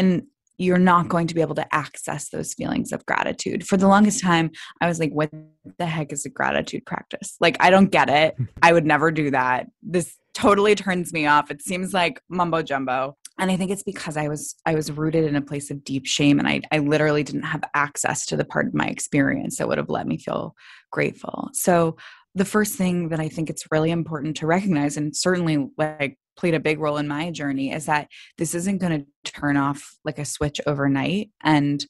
and 0.00 0.22
you're 0.56 0.78
not 0.78 1.08
going 1.08 1.26
to 1.26 1.34
be 1.34 1.40
able 1.40 1.54
to 1.54 1.74
access 1.74 2.30
those 2.30 2.54
feelings 2.54 2.92
of 2.92 3.04
gratitude. 3.06 3.66
For 3.66 3.76
the 3.76 3.88
longest 3.88 4.22
time, 4.22 4.50
I 4.80 4.88
was 4.88 4.98
like, 4.98 5.12
what 5.12 5.30
the 5.78 5.86
heck 5.86 6.12
is 6.12 6.26
a 6.26 6.30
gratitude 6.30 6.84
practice? 6.84 7.36
Like, 7.40 7.56
I 7.60 7.70
don't 7.70 7.90
get 7.90 8.10
it. 8.10 8.36
I 8.62 8.72
would 8.72 8.84
never 8.86 9.10
do 9.10 9.30
that. 9.30 9.68
This 9.82 10.16
totally 10.34 10.74
turns 10.74 11.12
me 11.12 11.26
off. 11.26 11.50
It 11.50 11.62
seems 11.62 11.94
like 11.94 12.20
mumbo 12.28 12.62
jumbo. 12.62 13.16
And 13.38 13.50
I 13.50 13.56
think 13.56 13.70
it's 13.70 13.82
because 13.82 14.18
I 14.18 14.28
was 14.28 14.54
I 14.66 14.74
was 14.74 14.92
rooted 14.92 15.24
in 15.24 15.34
a 15.34 15.40
place 15.40 15.70
of 15.70 15.82
deep 15.82 16.06
shame 16.06 16.38
and 16.38 16.46
I 16.46 16.60
I 16.70 16.78
literally 16.78 17.22
didn't 17.22 17.44
have 17.44 17.64
access 17.74 18.26
to 18.26 18.36
the 18.36 18.44
part 18.44 18.66
of 18.66 18.74
my 18.74 18.86
experience 18.86 19.56
that 19.56 19.66
would 19.66 19.78
have 19.78 19.88
let 19.88 20.06
me 20.06 20.18
feel 20.18 20.54
grateful. 20.90 21.48
So 21.54 21.96
the 22.34 22.44
first 22.44 22.74
thing 22.76 23.08
that 23.08 23.18
I 23.18 23.30
think 23.30 23.48
it's 23.48 23.70
really 23.70 23.90
important 23.90 24.36
to 24.36 24.46
recognize, 24.46 24.98
and 24.98 25.16
certainly 25.16 25.68
like 25.78 26.18
played 26.40 26.54
a 26.54 26.60
big 26.60 26.80
role 26.80 26.96
in 26.96 27.06
my 27.06 27.30
journey, 27.30 27.70
is 27.72 27.86
that 27.86 28.08
this 28.38 28.54
isn't 28.54 28.78
going 28.78 29.00
to 29.00 29.30
turn 29.30 29.56
off 29.56 29.96
like 30.04 30.18
a 30.18 30.24
switch 30.24 30.60
overnight. 30.66 31.30
And 31.42 31.84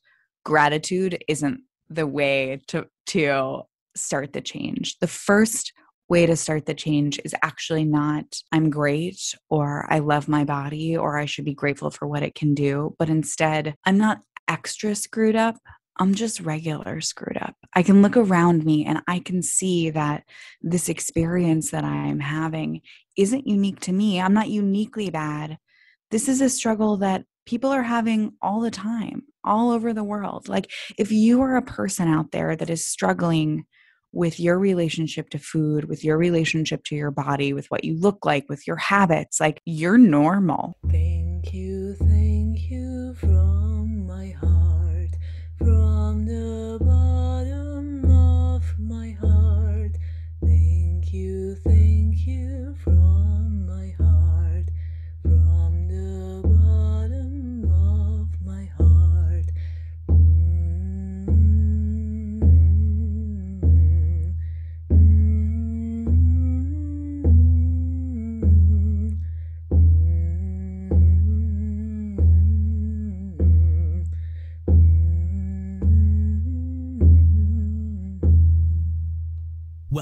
gratitude 0.45 1.23
isn't 1.29 1.61
the 1.89 2.07
way 2.07 2.61
to 2.69 2.87
to 3.07 3.63
start 3.97 4.33
the 4.33 4.41
change. 4.41 4.99
The 4.99 5.07
first 5.07 5.73
way 6.09 6.27
to 6.27 6.37
start 6.37 6.67
the 6.67 6.75
change 6.75 7.21
is 7.25 7.35
actually 7.43 7.85
not 7.85 8.25
I'm 8.51 8.69
great 8.71 9.35
or 9.49 9.87
I 9.89 10.01
love 10.01 10.29
my 10.29 10.45
body 10.45 10.97
or 10.97 11.17
I 11.17 11.27
should 11.27 11.45
be 11.45 11.55
grateful 11.55 11.91
for 11.91 12.09
what 12.09 12.25
it 12.25 12.35
can 12.35 12.55
do, 12.55 12.95
but 12.99 13.09
instead 13.09 13.75
I'm 13.87 13.99
not 13.99 14.21
extra 14.49 14.95
screwed 14.97 15.37
up. 15.37 15.57
I'm 16.01 16.15
just 16.15 16.41
regular 16.41 17.03
screwed 17.03 17.37
up. 17.37 17.55
I 17.75 17.83
can 17.83 18.01
look 18.01 18.17
around 18.17 18.65
me 18.65 18.87
and 18.87 19.03
I 19.07 19.19
can 19.19 19.43
see 19.43 19.91
that 19.91 20.25
this 20.63 20.89
experience 20.89 21.71
that 21.73 21.85
I'm 21.85 22.21
having 22.21 22.81
isn't 23.19 23.47
unique 23.47 23.81
to 23.81 23.93
me. 23.93 24.19
I'm 24.19 24.33
not 24.33 24.49
uniquely 24.49 25.11
bad. 25.11 25.59
This 26.11 26.27
is 26.27 26.41
a 26.41 26.49
struggle 26.49 26.97
that 26.97 27.27
people 27.45 27.71
are 27.71 27.83
having 27.83 28.33
all 28.41 28.61
the 28.61 28.71
time, 28.71 29.25
all 29.45 29.71
over 29.71 29.93
the 29.93 30.03
world. 30.03 30.49
Like, 30.49 30.71
if 30.97 31.13
you 31.13 31.43
are 31.43 31.57
a 31.57 31.63
person 31.63 32.09
out 32.09 32.31
there 32.33 32.57
that 32.57 32.71
is 32.71 32.87
struggling 32.87 33.67
with 34.13 34.41
your 34.41 34.59
relationship 34.59 35.29
to 35.31 35.39
food, 35.39 35.85
with 35.85 36.03
your 36.03 36.17
relationship 36.17 36.83
to 36.85 36.97
your 36.97 37.11
body, 37.11 37.53
with 37.53 37.67
what 37.69 37.85
you 37.85 37.99
look 37.99 38.25
like, 38.25 38.49
with 38.49 38.67
your 38.67 38.77
habits, 38.77 39.39
like, 39.39 39.61
you're 39.67 39.99
normal. 39.99 40.79
Thank 40.91 41.53
you, 41.53 41.95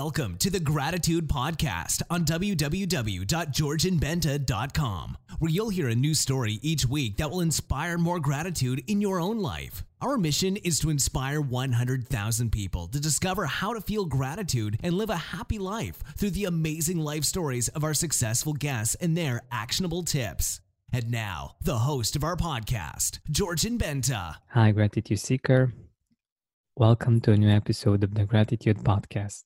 Welcome 0.08 0.38
to 0.38 0.48
the 0.48 0.58
Gratitude 0.58 1.28
Podcast 1.28 2.00
on 2.08 2.24
www.georgianbenta.com, 2.24 5.18
where 5.38 5.50
you'll 5.50 5.68
hear 5.68 5.88
a 5.88 5.94
new 5.94 6.14
story 6.14 6.58
each 6.62 6.86
week 6.86 7.18
that 7.18 7.30
will 7.30 7.42
inspire 7.42 7.98
more 7.98 8.18
gratitude 8.18 8.82
in 8.86 9.02
your 9.02 9.20
own 9.20 9.40
life. 9.40 9.84
Our 10.00 10.16
mission 10.16 10.56
is 10.56 10.78
to 10.78 10.88
inspire 10.88 11.42
100,000 11.42 12.50
people 12.50 12.88
to 12.88 12.98
discover 12.98 13.44
how 13.44 13.74
to 13.74 13.82
feel 13.82 14.06
gratitude 14.06 14.78
and 14.82 14.94
live 14.94 15.10
a 15.10 15.16
happy 15.16 15.58
life 15.58 16.02
through 16.16 16.30
the 16.30 16.46
amazing 16.46 17.00
life 17.00 17.24
stories 17.24 17.68
of 17.68 17.84
our 17.84 17.92
successful 17.92 18.54
guests 18.54 18.94
and 18.94 19.14
their 19.14 19.42
actionable 19.52 20.04
tips. 20.04 20.62
And 20.90 21.10
now, 21.10 21.56
the 21.60 21.80
host 21.80 22.16
of 22.16 22.24
our 22.24 22.36
podcast, 22.36 23.18
Georgian 23.30 23.76
Benta. 23.76 24.36
Hi, 24.52 24.70
Gratitude 24.70 25.20
Seeker. 25.20 25.74
Welcome 26.76 27.20
to 27.20 27.32
a 27.32 27.36
new 27.36 27.50
episode 27.50 28.02
of 28.02 28.14
the 28.14 28.24
Gratitude 28.24 28.78
Podcast. 28.78 29.42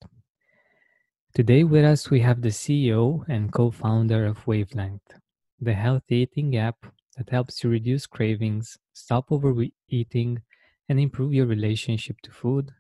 Today 1.35 1.65
with 1.65 1.83
us, 1.83 2.11
we 2.11 2.21
have 2.21 2.43
the 2.43 2.51
CEO 2.51 3.25
and 3.27 3.51
co 3.51 3.71
founder 3.71 4.27
of 4.27 4.47
Wavelength, 4.47 5.15
the 5.59 5.73
healthy 5.73 6.17
eating 6.17 6.55
app 6.59 6.85
that 7.17 7.31
helps 7.31 7.65
you 7.65 7.71
reduce 7.71 8.07
cravings, 8.07 8.77
stop 8.93 9.33
overeating, 9.33 10.43
and 10.91 11.01
improve 11.01 11.33
your 11.33 11.47
relationship 11.47 12.21
to 12.25 12.31
food 12.31 12.73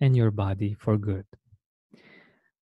and 0.00 0.16
your 0.16 0.30
body 0.30 0.76
for 0.78 0.96
good. 0.96 1.26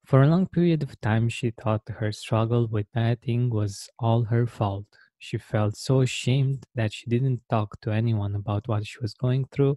For 0.06 0.22
a 0.22 0.28
long 0.28 0.46
period 0.46 0.82
of 0.82 0.98
time, 1.02 1.28
she 1.28 1.50
thought 1.50 1.82
her 1.90 2.10
struggle 2.10 2.66
with 2.66 2.90
dieting 2.94 3.50
was 3.50 3.90
all 3.98 4.24
her 4.24 4.46
fault. 4.46 4.86
She 5.18 5.36
felt 5.36 5.76
so 5.76 6.00
ashamed 6.00 6.64
that 6.74 6.94
she 6.94 7.04
didn't 7.10 7.42
talk 7.50 7.78
to 7.82 7.90
anyone 7.90 8.34
about 8.34 8.66
what 8.66 8.86
she 8.86 8.96
was 9.02 9.12
going 9.12 9.44
through 9.52 9.76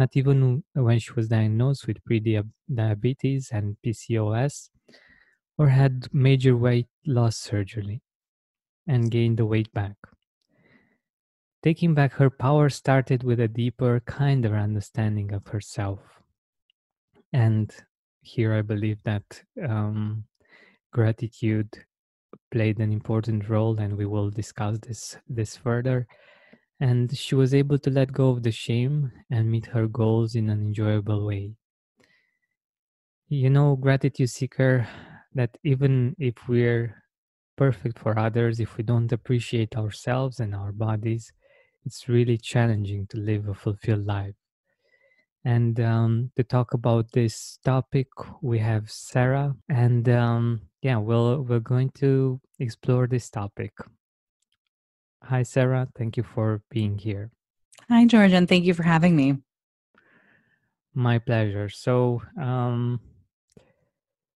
not 0.00 0.16
even 0.16 0.64
when 0.72 0.98
she 0.98 1.12
was 1.12 1.28
diagnosed 1.28 1.86
with 1.86 2.02
pre-diabetes 2.06 3.50
and 3.52 3.76
PCOS, 3.84 4.70
or 5.58 5.68
had 5.68 6.08
major 6.10 6.56
weight 6.56 6.88
loss 7.06 7.36
surgery 7.36 8.00
and 8.88 9.10
gained 9.10 9.36
the 9.36 9.44
weight 9.44 9.70
back. 9.74 9.96
Taking 11.62 11.92
back 11.92 12.12
her 12.14 12.30
power 12.30 12.70
started 12.70 13.22
with 13.22 13.40
a 13.40 13.48
deeper, 13.62 14.00
kinder 14.06 14.56
understanding 14.56 15.34
of 15.34 15.46
herself. 15.48 16.00
And 17.34 17.70
here 18.22 18.54
I 18.54 18.62
believe 18.62 19.02
that 19.04 19.42
um, 19.68 20.24
gratitude 20.94 21.68
played 22.50 22.78
an 22.78 22.90
important 22.90 23.50
role, 23.50 23.78
and 23.78 23.98
we 23.98 24.06
will 24.06 24.30
discuss 24.30 24.78
this 24.78 25.18
this 25.28 25.56
further 25.58 26.06
and 26.80 27.16
she 27.16 27.34
was 27.34 27.52
able 27.52 27.78
to 27.78 27.90
let 27.90 28.12
go 28.12 28.30
of 28.30 28.42
the 28.42 28.50
shame 28.50 29.12
and 29.30 29.50
meet 29.50 29.66
her 29.66 29.86
goals 29.86 30.34
in 30.34 30.48
an 30.48 30.62
enjoyable 30.62 31.26
way. 31.26 31.52
You 33.28 33.50
know, 33.50 33.76
gratitude 33.76 34.30
seeker, 34.30 34.88
that 35.34 35.56
even 35.62 36.16
if 36.18 36.34
we're 36.48 37.02
perfect 37.56 37.98
for 37.98 38.18
others, 38.18 38.58
if 38.58 38.76
we 38.76 38.82
don't 38.82 39.12
appreciate 39.12 39.76
ourselves 39.76 40.40
and 40.40 40.54
our 40.54 40.72
bodies, 40.72 41.30
it's 41.84 42.08
really 42.08 42.38
challenging 42.38 43.06
to 43.08 43.18
live 43.18 43.46
a 43.48 43.54
fulfilled 43.54 44.06
life. 44.06 44.34
And 45.44 45.78
um, 45.80 46.30
to 46.36 46.44
talk 46.44 46.74
about 46.74 47.12
this 47.12 47.58
topic, 47.64 48.08
we 48.42 48.58
have 48.58 48.90
Sarah, 48.90 49.54
and 49.68 50.08
um, 50.08 50.62
yeah, 50.82 50.96
we'll, 50.96 51.42
we're 51.42 51.60
going 51.60 51.90
to 52.00 52.40
explore 52.58 53.06
this 53.06 53.30
topic. 53.30 53.72
Hi, 55.24 55.42
Sarah. 55.42 55.88
Thank 55.96 56.16
you 56.16 56.22
for 56.22 56.62
being 56.70 56.98
here. 56.98 57.30
Hi, 57.88 58.06
George, 58.06 58.32
and 58.32 58.48
thank 58.48 58.64
you 58.64 58.74
for 58.74 58.82
having 58.82 59.16
me. 59.16 59.38
My 60.94 61.18
pleasure. 61.18 61.68
So, 61.68 62.22
um, 62.40 63.00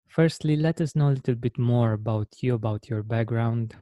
firstly, 0.07 0.55
let 0.55 0.81
us 0.81 0.95
know 0.95 1.09
a 1.09 1.17
little 1.17 1.35
bit 1.35 1.57
more 1.57 1.94
about 1.94 2.27
you, 2.41 2.53
about 2.53 2.89
your 2.89 3.01
background. 3.03 3.75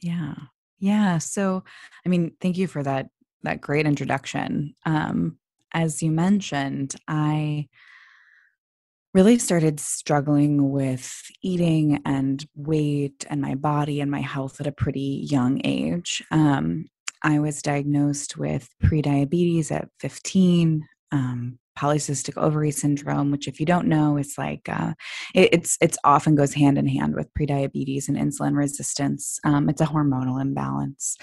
Yeah, 0.00 0.34
yeah. 0.78 1.18
So, 1.18 1.64
I 2.06 2.08
mean, 2.08 2.32
thank 2.40 2.56
you 2.56 2.66
for 2.66 2.82
that 2.82 3.10
that 3.42 3.60
great 3.60 3.86
introduction. 3.86 4.74
Um, 4.84 5.38
as 5.72 6.02
you 6.02 6.10
mentioned, 6.10 6.96
I 7.06 7.68
really 9.14 9.38
started 9.38 9.80
struggling 9.80 10.70
with 10.70 11.22
eating 11.42 12.00
and 12.04 12.46
weight 12.54 13.24
and 13.30 13.40
my 13.40 13.54
body 13.54 14.00
and 14.00 14.10
my 14.10 14.20
health 14.20 14.60
at 14.60 14.66
a 14.66 14.72
pretty 14.72 15.26
young 15.30 15.60
age. 15.64 16.22
Um, 16.30 16.86
I 17.22 17.40
was 17.40 17.62
diagnosed 17.62 18.36
with 18.36 18.68
prediabetes 18.84 19.72
at 19.72 19.88
15, 19.98 20.86
um, 21.10 21.58
polycystic 21.78 22.36
ovary 22.36 22.70
syndrome, 22.70 23.30
which, 23.30 23.48
if 23.48 23.60
you 23.60 23.66
don't 23.66 23.86
know, 23.86 24.16
is 24.16 24.34
like 24.36 24.68
uh, 24.68 24.92
it, 25.34 25.50
it's 25.52 25.78
it's 25.80 25.98
often 26.04 26.34
goes 26.34 26.52
hand 26.52 26.76
in 26.76 26.86
hand 26.86 27.14
with 27.14 27.32
prediabetes 27.34 28.08
and 28.08 28.16
insulin 28.16 28.56
resistance. 28.56 29.38
Um, 29.44 29.68
it's 29.68 29.80
a 29.80 29.86
hormonal 29.86 30.40
imbalance. 30.40 31.16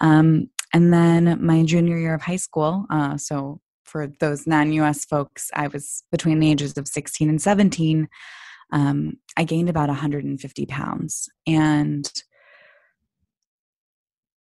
Um, 0.00 0.48
and 0.72 0.92
then 0.92 1.38
my 1.44 1.62
junior 1.64 1.98
year 1.98 2.14
of 2.14 2.22
high 2.22 2.36
school, 2.36 2.86
uh, 2.90 3.16
so 3.16 3.60
for 3.86 4.06
those 4.20 4.46
non-US 4.46 5.04
folks, 5.04 5.50
I 5.54 5.68
was 5.68 6.02
between 6.10 6.40
the 6.40 6.50
ages 6.50 6.76
of 6.76 6.88
16 6.88 7.28
and 7.28 7.40
17. 7.40 8.08
Um, 8.72 9.18
I 9.36 9.44
gained 9.44 9.68
about 9.68 9.88
150 9.88 10.66
pounds, 10.66 11.28
and 11.46 12.10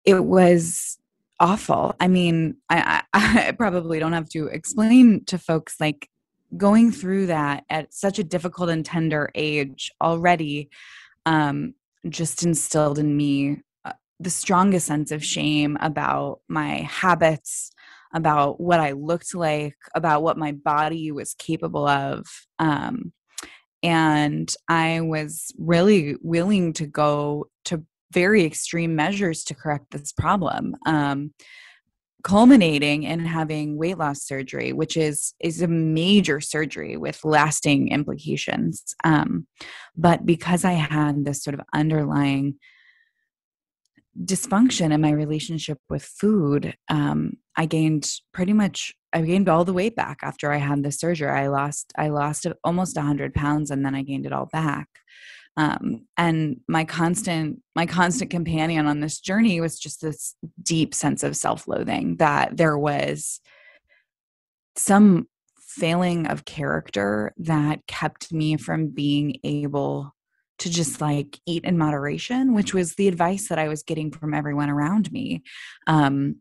it 0.03 0.23
was 0.23 0.97
awful. 1.39 1.95
I 1.99 2.07
mean, 2.07 2.57
I, 2.69 3.03
I, 3.13 3.47
I 3.47 3.51
probably 3.51 3.99
don't 3.99 4.13
have 4.13 4.29
to 4.29 4.47
explain 4.47 5.25
to 5.25 5.37
folks 5.37 5.75
like 5.79 6.09
going 6.57 6.91
through 6.91 7.27
that 7.27 7.65
at 7.69 7.93
such 7.93 8.19
a 8.19 8.23
difficult 8.23 8.69
and 8.69 8.85
tender 8.85 9.29
age 9.35 9.91
already 10.01 10.69
um, 11.25 11.73
just 12.07 12.43
instilled 12.43 12.99
in 12.99 13.15
me 13.15 13.61
the 14.19 14.29
strongest 14.29 14.87
sense 14.87 15.11
of 15.11 15.23
shame 15.23 15.77
about 15.81 16.39
my 16.47 16.77
habits, 16.89 17.71
about 18.13 18.59
what 18.59 18.79
I 18.79 18.91
looked 18.91 19.33
like, 19.35 19.75
about 19.95 20.23
what 20.23 20.37
my 20.37 20.51
body 20.51 21.11
was 21.11 21.33
capable 21.33 21.87
of. 21.87 22.25
Um, 22.59 23.13
and 23.83 24.51
I 24.67 25.01
was 25.01 25.51
really 25.59 26.15
willing 26.21 26.73
to 26.73 26.87
go 26.87 27.49
to 27.65 27.83
very 28.11 28.43
extreme 28.43 28.95
measures 28.95 29.43
to 29.45 29.55
correct 29.55 29.91
this 29.91 30.11
problem. 30.11 30.75
Um, 30.85 31.33
culminating 32.25 33.03
in 33.03 33.19
having 33.23 33.77
weight 33.77 33.99
loss 33.99 34.23
surgery 34.23 34.73
which 34.73 34.97
is 34.97 35.35
is 35.39 35.61
a 35.61 35.67
major 35.67 36.41
surgery 36.41 36.97
with 36.97 37.23
lasting 37.23 37.89
implications 37.89 38.95
um, 39.03 39.45
but 39.95 40.25
because 40.25 40.65
i 40.65 40.71
had 40.71 41.23
this 41.23 41.43
sort 41.43 41.53
of 41.53 41.61
underlying 41.71 42.55
dysfunction 44.23 44.93
in 44.93 45.01
my 45.01 45.11
relationship 45.11 45.77
with 45.89 46.03
food 46.03 46.75
um, 46.89 47.33
i 47.57 47.65
gained 47.65 48.09
pretty 48.33 48.53
much 48.53 48.93
i 49.13 49.21
gained 49.21 49.49
all 49.49 49.65
the 49.65 49.73
weight 49.73 49.95
back 49.95 50.19
after 50.23 50.51
i 50.51 50.57
had 50.57 50.83
the 50.83 50.91
surgery. 50.91 51.29
I 51.29 51.47
lost 51.47 51.91
i 51.97 52.07
lost 52.09 52.47
almost 52.63 52.95
100 52.95 53.33
pounds 53.33 53.71
and 53.71 53.85
then 53.85 53.95
i 53.95 54.03
gained 54.03 54.25
it 54.25 54.33
all 54.33 54.47
back. 54.47 54.87
Um, 55.57 56.05
and 56.17 56.59
my 56.67 56.83
constant 56.83 57.61
my 57.75 57.85
constant 57.85 58.29
companion 58.29 58.87
on 58.87 58.99
this 58.99 59.19
journey 59.19 59.61
was 59.61 59.79
just 59.79 60.01
this 60.01 60.35
deep 60.61 60.93
sense 60.93 61.23
of 61.23 61.37
self-loathing 61.37 62.17
that 62.17 62.57
there 62.57 62.77
was 62.77 63.39
some 64.75 65.27
failing 65.59 66.27
of 66.27 66.45
character 66.45 67.33
that 67.37 67.85
kept 67.87 68.31
me 68.33 68.57
from 68.57 68.87
being 68.87 69.37
able 69.43 70.14
to 70.59 70.69
just 70.69 71.01
like 71.01 71.39
eat 71.45 71.63
in 71.65 71.77
moderation, 71.77 72.53
which 72.53 72.73
was 72.73 72.95
the 72.95 73.07
advice 73.07 73.49
that 73.49 73.59
I 73.59 73.67
was 73.67 73.83
getting 73.83 74.11
from 74.11 74.33
everyone 74.33 74.69
around 74.69 75.11
me. 75.11 75.43
Um, 75.87 76.37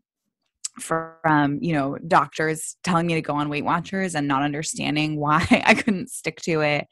from 0.79 1.57
you 1.61 1.71
know 1.73 1.97
doctors 2.07 2.75
telling 2.83 3.07
me 3.07 3.13
to 3.13 3.21
go 3.21 3.33
on 3.33 3.47
weight 3.47 3.63
watchers 3.63 4.13
and 4.13 4.27
not 4.27 4.43
understanding 4.43 5.15
why 5.19 5.45
i 5.65 5.73
couldn't 5.73 6.09
stick 6.09 6.41
to 6.41 6.61
it 6.61 6.85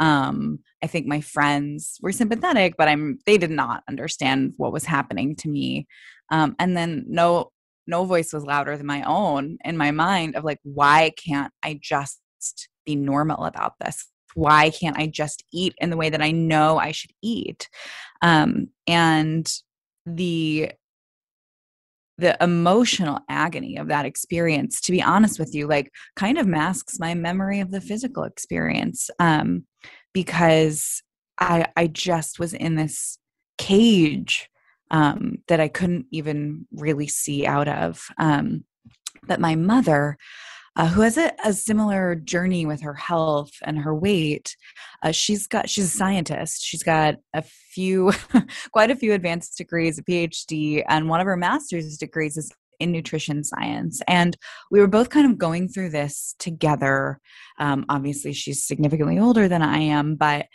um 0.00 0.58
i 0.82 0.86
think 0.86 1.06
my 1.06 1.20
friends 1.20 1.98
were 2.02 2.10
sympathetic 2.12 2.74
but 2.76 2.88
i'm 2.88 3.18
they 3.26 3.38
did 3.38 3.50
not 3.50 3.82
understand 3.88 4.52
what 4.56 4.72
was 4.72 4.84
happening 4.84 5.36
to 5.36 5.48
me 5.48 5.86
um 6.30 6.56
and 6.58 6.76
then 6.76 7.04
no 7.06 7.52
no 7.86 8.04
voice 8.04 8.32
was 8.32 8.44
louder 8.44 8.76
than 8.76 8.86
my 8.86 9.02
own 9.04 9.56
in 9.64 9.76
my 9.76 9.92
mind 9.92 10.34
of 10.34 10.42
like 10.42 10.58
why 10.64 11.12
can't 11.16 11.52
i 11.62 11.78
just 11.80 12.20
be 12.84 12.96
normal 12.96 13.44
about 13.44 13.74
this 13.80 14.08
why 14.34 14.70
can't 14.70 14.98
I 14.98 15.06
just 15.06 15.44
eat 15.52 15.74
in 15.78 15.90
the 15.90 15.96
way 15.96 16.10
that 16.10 16.22
I 16.22 16.30
know 16.30 16.78
I 16.78 16.92
should 16.92 17.12
eat? 17.22 17.68
Um, 18.22 18.68
and 18.86 19.50
the 20.06 20.72
the 22.18 22.36
emotional 22.42 23.20
agony 23.28 23.76
of 23.76 23.86
that 23.86 24.04
experience 24.04 24.80
to 24.80 24.92
be 24.92 25.00
honest 25.00 25.38
with 25.38 25.54
you 25.54 25.66
like 25.66 25.92
kind 26.16 26.36
of 26.36 26.46
masks 26.46 26.98
my 26.98 27.14
memory 27.14 27.60
of 27.60 27.70
the 27.70 27.80
physical 27.80 28.24
experience 28.24 29.08
um, 29.20 29.64
because 30.12 31.02
i 31.38 31.64
i 31.76 31.86
just 31.86 32.38
was 32.38 32.52
in 32.52 32.74
this 32.74 33.18
cage 33.56 34.50
um, 34.90 35.38
that 35.48 35.60
i 35.60 35.68
couldn't 35.68 36.06
even 36.10 36.66
really 36.72 37.06
see 37.06 37.46
out 37.46 37.68
of 37.68 38.08
um, 38.18 38.64
but 39.26 39.40
my 39.40 39.54
mother 39.54 40.16
uh, 40.78 40.86
who 40.86 41.00
has 41.00 41.18
a, 41.18 41.32
a, 41.44 41.52
similar 41.52 42.14
journey 42.14 42.64
with 42.64 42.80
her 42.80 42.94
health 42.94 43.50
and 43.64 43.80
her 43.80 43.94
weight. 43.94 44.56
Uh, 45.02 45.10
she's 45.10 45.48
got 45.48 45.68
she's 45.68 45.86
a 45.86 45.96
scientist. 45.96 46.64
She's 46.64 46.84
got 46.84 47.16
a 47.34 47.42
few, 47.42 48.12
quite 48.72 48.90
a 48.90 48.96
few 48.96 49.12
advanced 49.12 49.58
degrees, 49.58 49.98
a 49.98 50.04
PhD, 50.04 50.84
and 50.88 51.08
one 51.08 51.20
of 51.20 51.26
her 51.26 51.36
master's 51.36 51.98
degrees 51.98 52.36
is 52.36 52.52
in 52.78 52.92
nutrition 52.92 53.42
science. 53.42 54.00
And 54.06 54.36
we 54.70 54.78
were 54.78 54.86
both 54.86 55.10
kind 55.10 55.28
of 55.28 55.36
going 55.36 55.68
through 55.68 55.90
this 55.90 56.36
together. 56.38 57.18
Um, 57.58 57.84
obviously, 57.88 58.32
she's 58.32 58.64
significantly 58.64 59.18
older 59.18 59.48
than 59.48 59.62
I 59.62 59.78
am, 59.78 60.14
but 60.14 60.46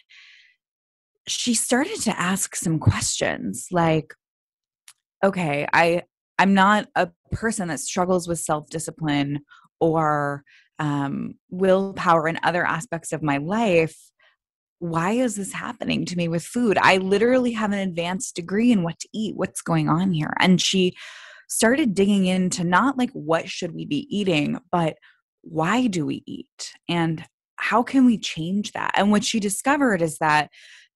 she 1.28 1.54
started 1.54 2.00
to 2.02 2.18
ask 2.18 2.56
some 2.56 2.80
questions 2.80 3.68
like, 3.72 4.14
okay, 5.22 5.68
I 5.74 6.04
I'm 6.40 6.54
not 6.54 6.88
a 6.96 7.10
person 7.32 7.68
that 7.68 7.80
struggles 7.80 8.28
with 8.28 8.40
self 8.40 8.70
discipline 8.70 9.42
or 9.80 10.44
um, 10.80 11.36
willpower 11.50 12.28
in 12.28 12.40
other 12.44 12.66
aspects 12.66 13.12
of 13.14 13.22
my 13.24 13.38
life 13.38 13.96
why 14.84 15.12
is 15.12 15.38
this 15.38 15.54
happening 15.54 16.04
to 16.04 16.18
me 16.18 16.28
with 16.28 16.44
food? 16.44 16.78
I 16.82 16.98
literally 16.98 17.54
have 17.54 17.72
an 17.72 17.80
advanced 17.80 18.36
degree 18.36 18.70
in 18.70 18.84
what 18.84 19.00
to 19.00 19.08
eat 19.14 19.34
what's 19.34 19.62
going 19.62 19.88
on 19.88 20.12
here. 20.12 20.34
And 20.42 20.60
she 20.60 20.94
started 21.48 21.94
digging 21.94 22.26
into 22.26 22.66
not 22.66 22.98
like 22.98 23.12
what 23.12 23.48
should 23.48 23.74
we 23.74 23.86
be 23.86 24.06
eating 24.10 24.60
but 24.74 24.98
why 25.42 25.88
do 25.88 26.06
we 26.06 26.22
eat? 26.26 26.74
And 26.90 27.24
how 27.56 27.82
can 27.82 28.06
we 28.06 28.18
change 28.18 28.74
that? 28.74 28.92
And 28.96 29.10
what 29.10 29.24
she 29.24 29.40
discovered 29.40 30.02
is 30.02 30.18
that 30.18 30.50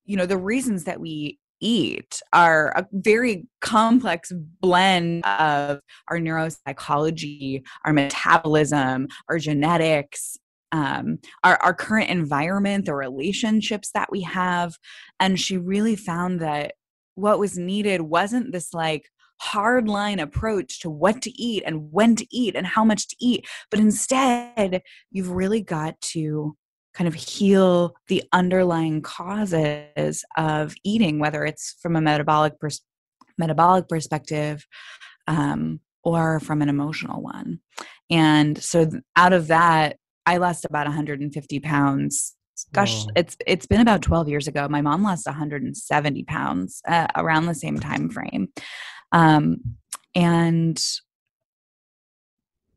you 0.05 0.17
know 0.17 0.25
the 0.25 0.37
reasons 0.37 0.83
that 0.85 0.99
we 0.99 1.39
eat 1.59 2.21
are 2.33 2.73
a 2.75 2.85
very 2.91 3.47
complex 3.61 4.31
blend 4.61 5.25
of 5.25 5.79
our 6.09 6.17
neuropsychology, 6.17 7.63
our 7.85 7.93
metabolism, 7.93 9.07
our 9.29 9.39
genetics, 9.39 10.37
um, 10.71 11.19
our, 11.43 11.57
our 11.57 11.73
current 11.73 12.09
environment, 12.09 12.85
the 12.85 12.93
relationships 12.93 13.91
that 13.93 14.11
we 14.11 14.21
have. 14.21 14.75
And 15.19 15.39
she 15.39 15.57
really 15.57 15.95
found 15.95 16.39
that 16.41 16.73
what 17.15 17.39
was 17.39 17.57
needed 17.57 18.01
wasn't 18.01 18.51
this 18.51 18.73
like 18.73 19.09
hard 19.39 19.87
line 19.87 20.19
approach 20.19 20.79
to 20.81 20.89
what 20.89 21.21
to 21.21 21.31
eat 21.41 21.63
and 21.65 21.91
when 21.91 22.15
to 22.15 22.27
eat 22.31 22.55
and 22.55 22.65
how 22.65 22.83
much 22.83 23.07
to 23.07 23.15
eat, 23.19 23.47
but 23.69 23.79
instead, 23.79 24.81
you've 25.11 25.29
really 25.29 25.61
got 25.61 25.99
to 26.01 26.55
kind 26.97 27.07
of 27.07 27.13
heal 27.13 27.95
the 28.07 28.23
underlying 28.33 29.01
causes 29.01 30.25
of 30.35 30.73
eating, 30.83 31.19
whether 31.19 31.45
it's 31.45 31.75
from 31.79 31.95
a 31.95 32.01
metabolic 32.01 32.59
pers- 32.59 32.81
metabolic 33.37 33.87
perspective 33.87 34.65
um, 35.27 35.79
or 36.03 36.39
from 36.39 36.63
an 36.63 36.69
emotional 36.69 37.21
one. 37.21 37.59
And 38.09 38.61
so, 38.61 38.89
out 39.15 39.33
of 39.33 39.47
that, 39.47 39.97
I 40.25 40.37
lost 40.37 40.65
about 40.65 40.87
150 40.87 41.59
pounds. 41.59 42.35
Gosh, 42.73 43.05
Whoa. 43.05 43.11
it's 43.15 43.37
it's 43.45 43.67
been 43.67 43.81
about 43.81 44.01
12 44.01 44.29
years 44.29 44.47
ago. 44.47 44.67
My 44.67 44.81
mom 44.81 45.03
lost 45.03 45.27
170 45.27 46.23
pounds 46.23 46.81
uh, 46.87 47.07
around 47.15 47.45
the 47.45 47.53
same 47.53 47.79
time 47.79 48.09
frame, 48.09 48.47
um, 49.11 49.57
and 50.15 50.83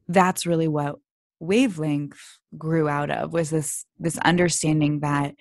that's 0.09 0.45
really 0.45 0.69
what 0.69 0.97
wavelength 1.41 2.21
grew 2.57 2.89
out 2.89 3.11
of 3.11 3.33
was 3.33 3.51
this 3.51 3.87
this 3.99 4.19
understanding 4.19 5.01
that 5.01 5.35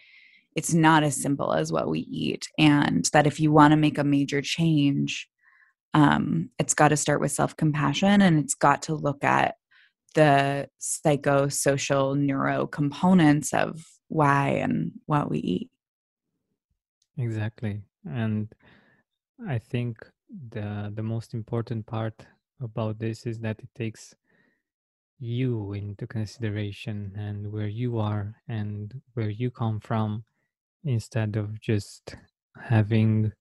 it's 0.56 0.74
not 0.74 1.04
as 1.04 1.22
simple 1.22 1.54
as 1.54 1.72
what 1.72 1.90
we 1.90 2.00
eat 2.00 2.48
and 2.58 3.06
that 3.14 3.28
if 3.28 3.40
you 3.40 3.52
want 3.52 3.72
to 3.72 3.78
make 3.78 3.98
a 3.98 4.04
major 4.04 4.42
change 4.42 5.28
um, 5.94 6.50
it's 6.58 6.74
got 6.74 6.90
to 6.90 6.98
start 6.98 7.20
with 7.20 7.32
self-compassion 7.32 8.22
and 8.22 8.40
it's 8.40 8.56
got 8.56 8.84
to 8.84 8.96
look 8.96 9.24
at 9.24 9.56
the 10.16 10.70
psychosocial 10.80 12.18
neuro 12.18 12.66
components 12.66 13.54
of 13.54 13.84
why 14.08 14.50
and 14.50 14.92
what 15.06 15.30
we 15.30 15.40
eat. 15.40 15.70
Exactly 17.18 17.82
and 18.10 18.48
i 19.48 19.58
think 19.58 19.98
the 20.52 20.92
the 20.96 21.04
most 21.04 21.34
important 21.34 21.86
part 21.86 22.14
about 22.62 23.00
this 23.00 23.26
is 23.26 23.40
that 23.40 23.60
it 23.60 23.70
takes 23.76 24.14
you 25.20 25.74
into 25.74 26.08
consideration 26.08 27.14
and 27.18 27.52
where 27.52 27.68
you 27.68 28.00
are 28.00 28.36
and 28.48 29.02
where 29.14 29.30
you 29.30 29.52
come 29.52 29.80
from 29.80 30.24
instead 30.84 31.36
of 31.36 31.60
just 31.60 32.16
having 32.62 33.32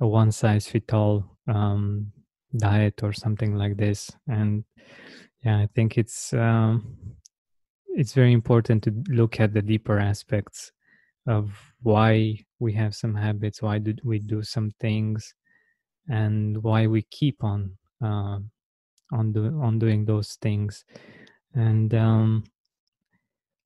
a 0.00 0.06
one 0.06 0.30
size 0.30 0.66
fit 0.66 0.92
all 0.92 1.38
um, 1.48 2.12
diet 2.58 3.02
or 3.02 3.12
something 3.12 3.54
like 3.56 3.76
this. 3.76 4.10
And 4.28 4.64
yeah 5.46 5.58
i 5.58 5.68
think 5.74 5.96
it's 5.96 6.32
um, 6.32 6.96
it's 7.88 8.12
very 8.12 8.32
important 8.32 8.82
to 8.82 8.92
look 9.08 9.40
at 9.40 9.54
the 9.54 9.62
deeper 9.62 9.98
aspects 9.98 10.72
of 11.26 11.50
why 11.82 12.36
we 12.58 12.72
have 12.72 12.94
some 12.94 13.14
habits 13.14 13.62
why 13.62 13.78
do 13.78 13.94
we 14.04 14.18
do 14.18 14.42
some 14.42 14.70
things 14.80 15.34
and 16.08 16.62
why 16.62 16.86
we 16.86 17.02
keep 17.10 17.42
on 17.42 17.70
uh, 18.04 18.38
on 19.12 19.36
on 19.62 19.78
doing 19.78 20.04
those 20.04 20.34
things. 20.40 20.84
And 21.54 21.94
um, 21.94 22.44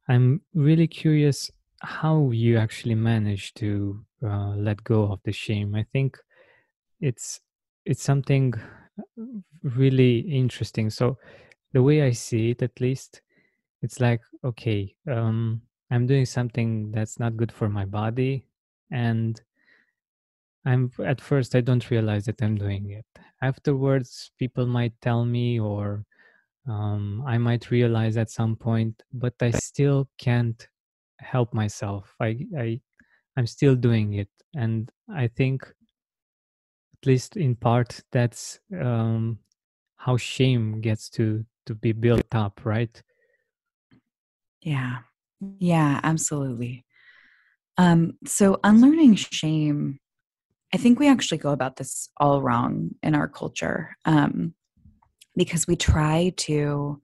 i'm 0.08 0.40
really 0.54 0.86
curious 0.86 1.50
how 1.82 2.30
you 2.30 2.58
actually 2.58 2.94
manage 2.94 3.54
to 3.54 4.04
uh, 4.22 4.54
let 4.56 4.84
go 4.84 5.04
of 5.04 5.20
the 5.24 5.32
shame. 5.32 5.74
I 5.74 5.84
think 5.92 6.18
it's 7.00 7.40
it's 7.86 8.02
something 8.02 8.52
really 9.62 10.18
interesting. 10.18 10.90
So 10.90 11.16
the 11.72 11.82
way 11.82 12.02
i 12.02 12.10
see 12.10 12.50
it 12.50 12.62
at 12.62 12.80
least 12.80 13.22
it's 13.82 14.00
like 14.00 14.20
okay 14.44 14.94
um, 15.10 15.60
i'm 15.90 16.06
doing 16.06 16.26
something 16.26 16.90
that's 16.92 17.18
not 17.18 17.36
good 17.36 17.52
for 17.52 17.68
my 17.68 17.84
body 17.84 18.44
and 18.90 19.40
I'm 20.66 20.90
at 21.04 21.20
first 21.20 21.54
I 21.54 21.60
don't 21.60 21.90
realize 21.90 22.26
that 22.26 22.42
I'm 22.42 22.56
doing 22.56 22.90
it. 22.90 23.06
Afterwards, 23.42 24.30
people 24.38 24.66
might 24.66 24.92
tell 25.00 25.24
me, 25.24 25.58
or 25.58 26.04
um, 26.68 27.24
I 27.26 27.38
might 27.38 27.70
realize 27.70 28.16
at 28.16 28.30
some 28.30 28.56
point, 28.56 29.02
but 29.12 29.34
I 29.40 29.50
still 29.50 30.08
can't 30.18 30.68
help 31.18 31.54
myself. 31.54 32.14
I, 32.20 32.46
I, 32.58 32.80
I'm 33.36 33.46
still 33.46 33.74
doing 33.74 34.14
it, 34.14 34.28
and 34.54 34.90
I 35.08 35.28
think, 35.28 35.62
at 35.62 37.06
least 37.06 37.36
in 37.36 37.56
part, 37.56 38.02
that's 38.12 38.60
um, 38.78 39.38
how 39.96 40.16
shame 40.18 40.80
gets 40.80 41.08
to 41.10 41.44
to 41.66 41.74
be 41.74 41.92
built 41.92 42.34
up, 42.34 42.60
right? 42.64 43.02
Yeah. 44.60 44.98
Yeah, 45.58 46.00
absolutely. 46.02 46.84
Um, 47.78 48.18
so 48.26 48.60
unlearning 48.62 49.14
shame, 49.14 50.00
I 50.72 50.76
think 50.76 50.98
we 50.98 51.08
actually 51.08 51.38
go 51.38 51.50
about 51.50 51.76
this 51.76 52.08
all 52.18 52.42
wrong 52.42 52.90
in 53.02 53.14
our 53.14 53.28
culture 53.28 53.96
um, 54.04 54.54
because 55.36 55.66
we 55.66 55.76
try 55.76 56.32
to 56.38 57.00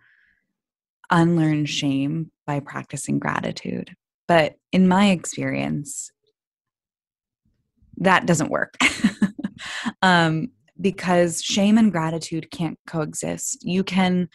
unlearn 1.11 1.67
shame 1.67 2.31
by 2.47 2.61
practicing 2.61 3.19
gratitude. 3.19 3.95
But 4.29 4.55
in 4.73 4.89
my 4.89 5.11
experience, 5.11 6.11
that 7.99 8.27
doesn't 8.27 8.51
work. 8.51 8.77
um, 10.03 10.51
because 10.81 11.43
shame 11.43 11.79
and 11.79 11.93
gratitude 11.93 12.51
can't 12.51 12.79
coexist. 12.87 13.65
You 13.65 13.83
can 13.83 14.29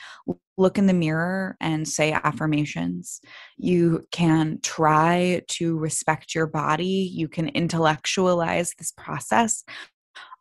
look 0.57 0.77
in 0.77 0.85
the 0.85 0.93
mirror 0.93 1.55
and 1.59 1.87
say 1.87 2.11
affirmations. 2.11 3.21
You 3.57 4.05
can 4.11 4.59
try 4.61 5.41
to 5.49 5.77
respect 5.77 6.35
your 6.35 6.47
body. 6.47 7.09
You 7.13 7.27
can 7.27 7.49
intellectualize 7.49 8.73
this 8.77 8.91
process 8.91 9.63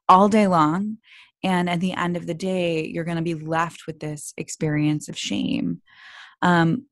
all 0.08 0.28
day 0.28 0.46
long. 0.46 0.98
And 1.42 1.70
at 1.70 1.80
the 1.80 1.94
end 1.94 2.16
of 2.16 2.26
the 2.26 2.34
day, 2.34 2.86
you're 2.86 3.04
going 3.04 3.16
to 3.16 3.22
be 3.22 3.34
left 3.34 3.86
with 3.86 4.00
this 4.00 4.34
experience 4.36 5.08
of 5.08 5.16
shame. 5.16 5.80
Um, 6.42 6.86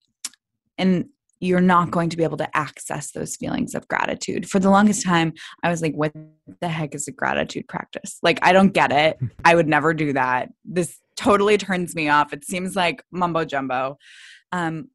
and 0.79 1.07
you're 1.41 1.61
not 1.61 1.91
going 1.91 2.11
to 2.11 2.17
be 2.17 2.25
able 2.25 2.37
to 2.37 2.57
access 2.57 3.13
those 3.13 3.37
feelings 3.37 3.75
of 3.75 3.87
gratitude. 3.89 4.49
For 4.49 4.59
the 4.59 4.71
longest 4.71 5.05
time, 5.05 5.33
I 5.63 5.71
was 5.71 5.83
like, 5.83 5.95
what 5.95 6.13
the 6.61 6.69
heck 6.69 6.95
is 6.95 7.07
a 7.09 7.13
gratitude 7.13 7.69
practice? 7.69 8.19
Like, 8.23 8.39
I 8.43 8.53
don't 8.53 8.73
get 8.73 8.93
it. 8.93 9.19
I 9.45 9.55
would 9.55 9.69
never 9.69 9.95
do 9.95 10.13
that. 10.13 10.51
This 10.65 10.99
totally 11.17 11.59
turns 11.59 11.95
me 11.95 12.09
off. 12.09 12.33
It 12.33 12.45
seems 12.45 12.77
like 12.77 13.03
mumbo 13.11 13.45
jumbo. 13.45 13.99
Um, 14.53 14.89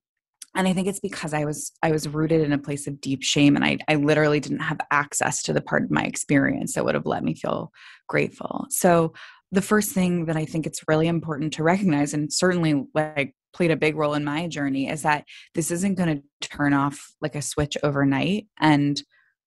and 0.55 0.67
I 0.67 0.73
think 0.73 0.87
it's 0.87 0.99
because 0.99 1.33
I 1.33 1.45
was 1.45 1.71
I 1.81 1.91
was 1.91 2.07
rooted 2.07 2.41
in 2.41 2.53
a 2.53 2.59
place 2.59 2.85
of 2.85 3.01
deep 3.01 3.23
shame 3.23 3.55
and 3.55 3.65
I, 3.65 3.79
I 3.87 3.95
literally 3.95 4.39
didn't 4.39 4.59
have 4.59 4.79
access 4.91 5.41
to 5.43 5.53
the 5.53 5.61
part 5.61 5.83
of 5.83 5.91
my 5.91 6.03
experience 6.03 6.75
that 6.75 6.85
would 6.85 6.93
have 6.93 7.07
let 7.07 7.23
me 7.23 7.33
feel 7.33 7.71
grateful. 8.07 8.67
So 8.69 9.13
the 9.51 9.61
first 9.61 9.91
thing 9.91 10.25
that 10.25 10.35
I 10.35 10.45
think 10.45 10.65
it's 10.65 10.87
really 10.87 11.07
important 11.07 11.53
to 11.53 11.63
recognize 11.63 12.13
and 12.13 12.31
certainly 12.31 12.83
like 12.93 13.35
played 13.53 13.71
a 13.71 13.77
big 13.77 13.95
role 13.95 14.13
in 14.13 14.23
my 14.23 14.47
journey 14.47 14.89
is 14.89 15.03
that 15.03 15.25
this 15.55 15.71
isn't 15.71 15.95
going 15.95 16.17
to 16.17 16.47
turn 16.47 16.73
off 16.73 17.13
like 17.21 17.35
a 17.35 17.41
switch 17.41 17.77
overnight 17.83 18.47
and 18.59 19.01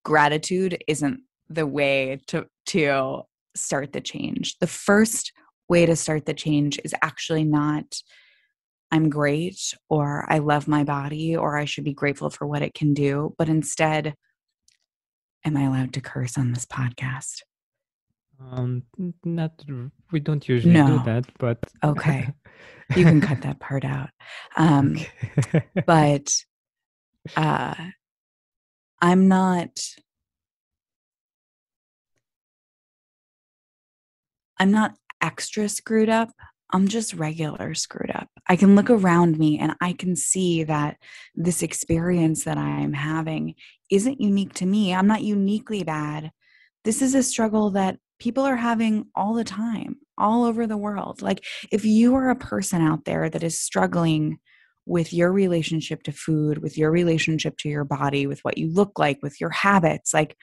gratitude 0.05 0.79
isn't 0.87 1.21
the 1.49 1.67
way 1.67 2.21
to 2.29 2.47
to 2.67 3.23
start 3.55 3.93
the 3.93 4.01
change. 4.01 4.59
The 4.59 4.67
first 4.67 5.33
way 5.69 5.87
to 5.87 5.97
start 5.97 6.27
the 6.27 6.35
change 6.35 6.79
is 6.85 6.95
actually 7.03 7.45
not 7.45 8.03
i'm 8.93 9.09
great 9.09 9.75
or 9.89 10.25
i 10.29 10.39
love 10.39 10.69
my 10.69 10.85
body 10.85 11.37
or 11.37 11.57
i 11.57 11.65
should 11.65 11.85
be 11.85 11.95
grateful 11.95 12.31
for 12.31 12.47
what 12.47 12.63
it 12.63 12.75
can 12.75 12.95
do 12.95 13.35
but 13.37 13.49
instead 13.49 14.15
am 15.45 15.57
i 15.57 15.65
allowed 15.65 15.93
to 15.93 16.01
curse 16.01 16.39
on 16.39 16.53
this 16.53 16.67
podcast 16.67 17.43
um, 18.41 18.83
not 19.25 19.53
we 20.13 20.21
don't 20.21 20.49
usually 20.49 20.75
No. 20.75 20.87
do 20.87 21.05
that, 21.05 21.25
but 21.39 21.59
Okay. 21.85 22.33
you 22.97 23.05
can 23.05 23.21
cut 23.21 23.43
that 23.43 23.59
part 23.61 23.85
out. 23.85 24.11
Um 24.57 24.97
but 25.87 26.33
uh 27.37 27.75
i'm 29.03 29.27
not 29.29 29.71
i'm 34.59 34.71
not 34.71 34.95
extra 35.21 35.69
screwed 35.69 36.09
up. 36.09 36.31
I'm 36.73 36.89
just 36.89 37.15
regular 37.15 37.75
screwed 37.75 38.11
up. 38.11 38.29
I 38.49 38.57
can 38.57 38.75
look 38.77 38.91
around 38.91 39.39
me 39.39 39.59
and 39.59 39.75
i 39.81 39.93
can 39.93 40.15
see 40.17 40.65
that 40.65 40.97
this 41.35 41.63
experience 41.63 42.45
that 42.45 42.59
i'm 42.59 42.93
having 42.93 43.55
isn't 43.91 44.21
unique 44.21 44.55
to 44.55 44.67
me. 44.67 44.95
I'm 44.95 45.07
not 45.07 45.23
uniquely 45.23 45.83
bad. 45.85 46.31
This 46.85 47.03
is 47.03 47.15
a 47.15 47.23
struggle 47.23 47.71
that 47.73 47.99
people 48.19 48.45
are 48.45 48.57
having 48.57 49.07
all 49.15 49.35
the 49.35 49.45
time 49.45 49.97
all 50.19 50.45
over 50.45 50.67
the 50.67 50.77
world 50.77 51.21
like 51.21 51.45
if 51.71 51.85
you 51.85 52.15
are 52.15 52.31
a 52.31 52.37
person 52.37 52.81
out 52.81 53.05
there 53.05 53.29
that 53.29 53.43
is 53.43 53.61
struggling 53.61 54.39
with 54.87 55.13
your 55.13 55.33
relationship 55.33 56.05
to 56.05 56.13
food, 56.13 56.59
with 56.59 56.79
your 56.79 56.91
relationship 56.91 57.59
to 57.59 57.69
your 57.69 57.85
body, 57.85 58.27
with 58.27 58.41
what 58.41 58.57
you 58.57 58.73
look 58.73 58.99
like, 58.99 59.19
with 59.21 59.41
your 59.41 59.51
habits, 59.51 60.15
like 60.15 60.37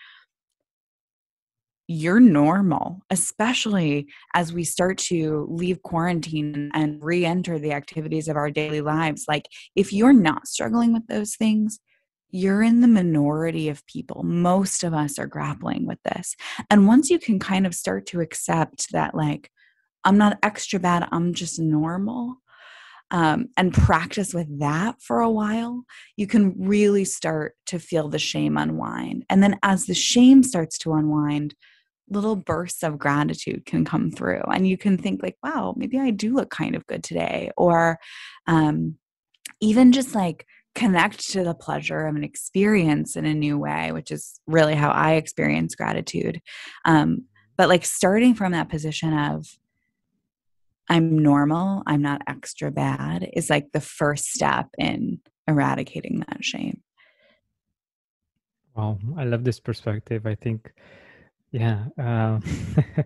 you're 1.87 2.19
normal, 2.19 3.01
especially 3.09 4.07
as 4.35 4.53
we 4.53 4.63
start 4.63 4.97
to 4.97 5.47
leave 5.49 5.81
quarantine 5.81 6.69
and 6.73 7.03
re 7.03 7.25
enter 7.25 7.57
the 7.57 7.73
activities 7.73 8.27
of 8.27 8.35
our 8.35 8.51
daily 8.51 8.81
lives. 8.81 9.25
Like, 9.27 9.47
if 9.75 9.91
you're 9.91 10.13
not 10.13 10.47
struggling 10.47 10.93
with 10.93 11.07
those 11.07 11.35
things, 11.35 11.79
you're 12.33 12.63
in 12.63 12.81
the 12.81 12.87
minority 12.87 13.69
of 13.69 13.85
people. 13.85 14.23
Most 14.23 14.83
of 14.83 14.91
us 14.91 15.19
are 15.19 15.27
grappling 15.27 15.85
with 15.85 15.99
this. 16.03 16.35
And 16.71 16.87
once 16.87 17.11
you 17.11 17.19
can 17.19 17.37
kind 17.37 17.67
of 17.67 17.75
start 17.75 18.07
to 18.07 18.21
accept 18.21 18.91
that, 18.91 19.13
like, 19.13 19.51
I'm 20.03 20.17
not 20.17 20.39
extra 20.41 20.79
bad, 20.79 21.07
I'm 21.11 21.35
just 21.35 21.59
normal, 21.59 22.37
um, 23.11 23.49
and 23.55 23.71
practice 23.71 24.33
with 24.33 24.59
that 24.59 24.95
for 24.99 25.19
a 25.19 25.29
while, 25.29 25.83
you 26.17 26.25
can 26.25 26.55
really 26.57 27.05
start 27.05 27.53
to 27.67 27.77
feel 27.77 28.09
the 28.09 28.17
shame 28.17 28.57
unwind. 28.57 29.25
And 29.29 29.43
then 29.43 29.59
as 29.61 29.85
the 29.85 29.93
shame 29.93 30.41
starts 30.41 30.79
to 30.79 30.93
unwind, 30.93 31.53
little 32.09 32.35
bursts 32.35 32.81
of 32.81 32.97
gratitude 32.97 33.65
can 33.67 33.85
come 33.85 34.09
through. 34.09 34.41
And 34.51 34.67
you 34.67 34.77
can 34.79 34.97
think, 34.97 35.21
like, 35.21 35.37
wow, 35.43 35.75
maybe 35.77 35.99
I 35.99 36.09
do 36.09 36.33
look 36.33 36.49
kind 36.49 36.75
of 36.75 36.87
good 36.87 37.03
today. 37.03 37.51
Or 37.55 37.99
um, 38.47 38.97
even 39.61 39.91
just 39.91 40.15
like 40.15 40.47
connect 40.75 41.29
to 41.31 41.43
the 41.43 41.53
pleasure 41.53 42.05
of 42.07 42.15
an 42.15 42.23
experience 42.23 43.15
in 43.15 43.25
a 43.25 43.33
new 43.33 43.57
way, 43.57 43.91
which 43.91 44.11
is 44.11 44.39
really 44.47 44.75
how 44.75 44.89
I 44.89 45.13
experience 45.13 45.75
gratitude. 45.75 46.41
Um, 46.85 47.25
but 47.57 47.69
like 47.69 47.85
starting 47.85 48.33
from 48.33 48.53
that 48.53 48.69
position 48.69 49.13
of, 49.13 49.45
I'm 50.89 51.19
normal, 51.19 51.83
I'm 51.85 52.01
not 52.01 52.21
extra 52.27 52.71
bad, 52.71 53.29
is 53.33 53.49
like 53.49 53.71
the 53.71 53.81
first 53.81 54.25
step 54.25 54.67
in 54.77 55.19
eradicating 55.47 56.19
that 56.27 56.43
shame. 56.43 56.81
Wow, 58.75 58.97
I 59.17 59.23
love 59.23 59.43
this 59.43 59.59
perspective. 59.59 60.25
I 60.25 60.35
think, 60.35 60.73
yeah, 61.51 61.85
uh, 61.97 62.39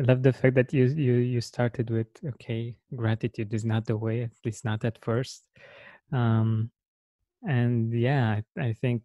I 0.00 0.02
love 0.04 0.22
the 0.22 0.32
fact 0.32 0.54
that 0.56 0.72
you 0.72 0.84
you 0.84 1.14
you 1.14 1.40
started 1.40 1.90
with 1.90 2.08
okay, 2.34 2.76
gratitude 2.94 3.52
is 3.54 3.64
not 3.64 3.86
the 3.86 3.96
way, 3.96 4.22
at 4.22 4.32
least 4.44 4.64
not 4.64 4.84
at 4.84 4.98
first, 5.02 5.44
um, 6.12 6.70
and 7.48 7.92
yeah, 7.92 8.40
I, 8.58 8.62
I 8.62 8.72
think 8.72 9.02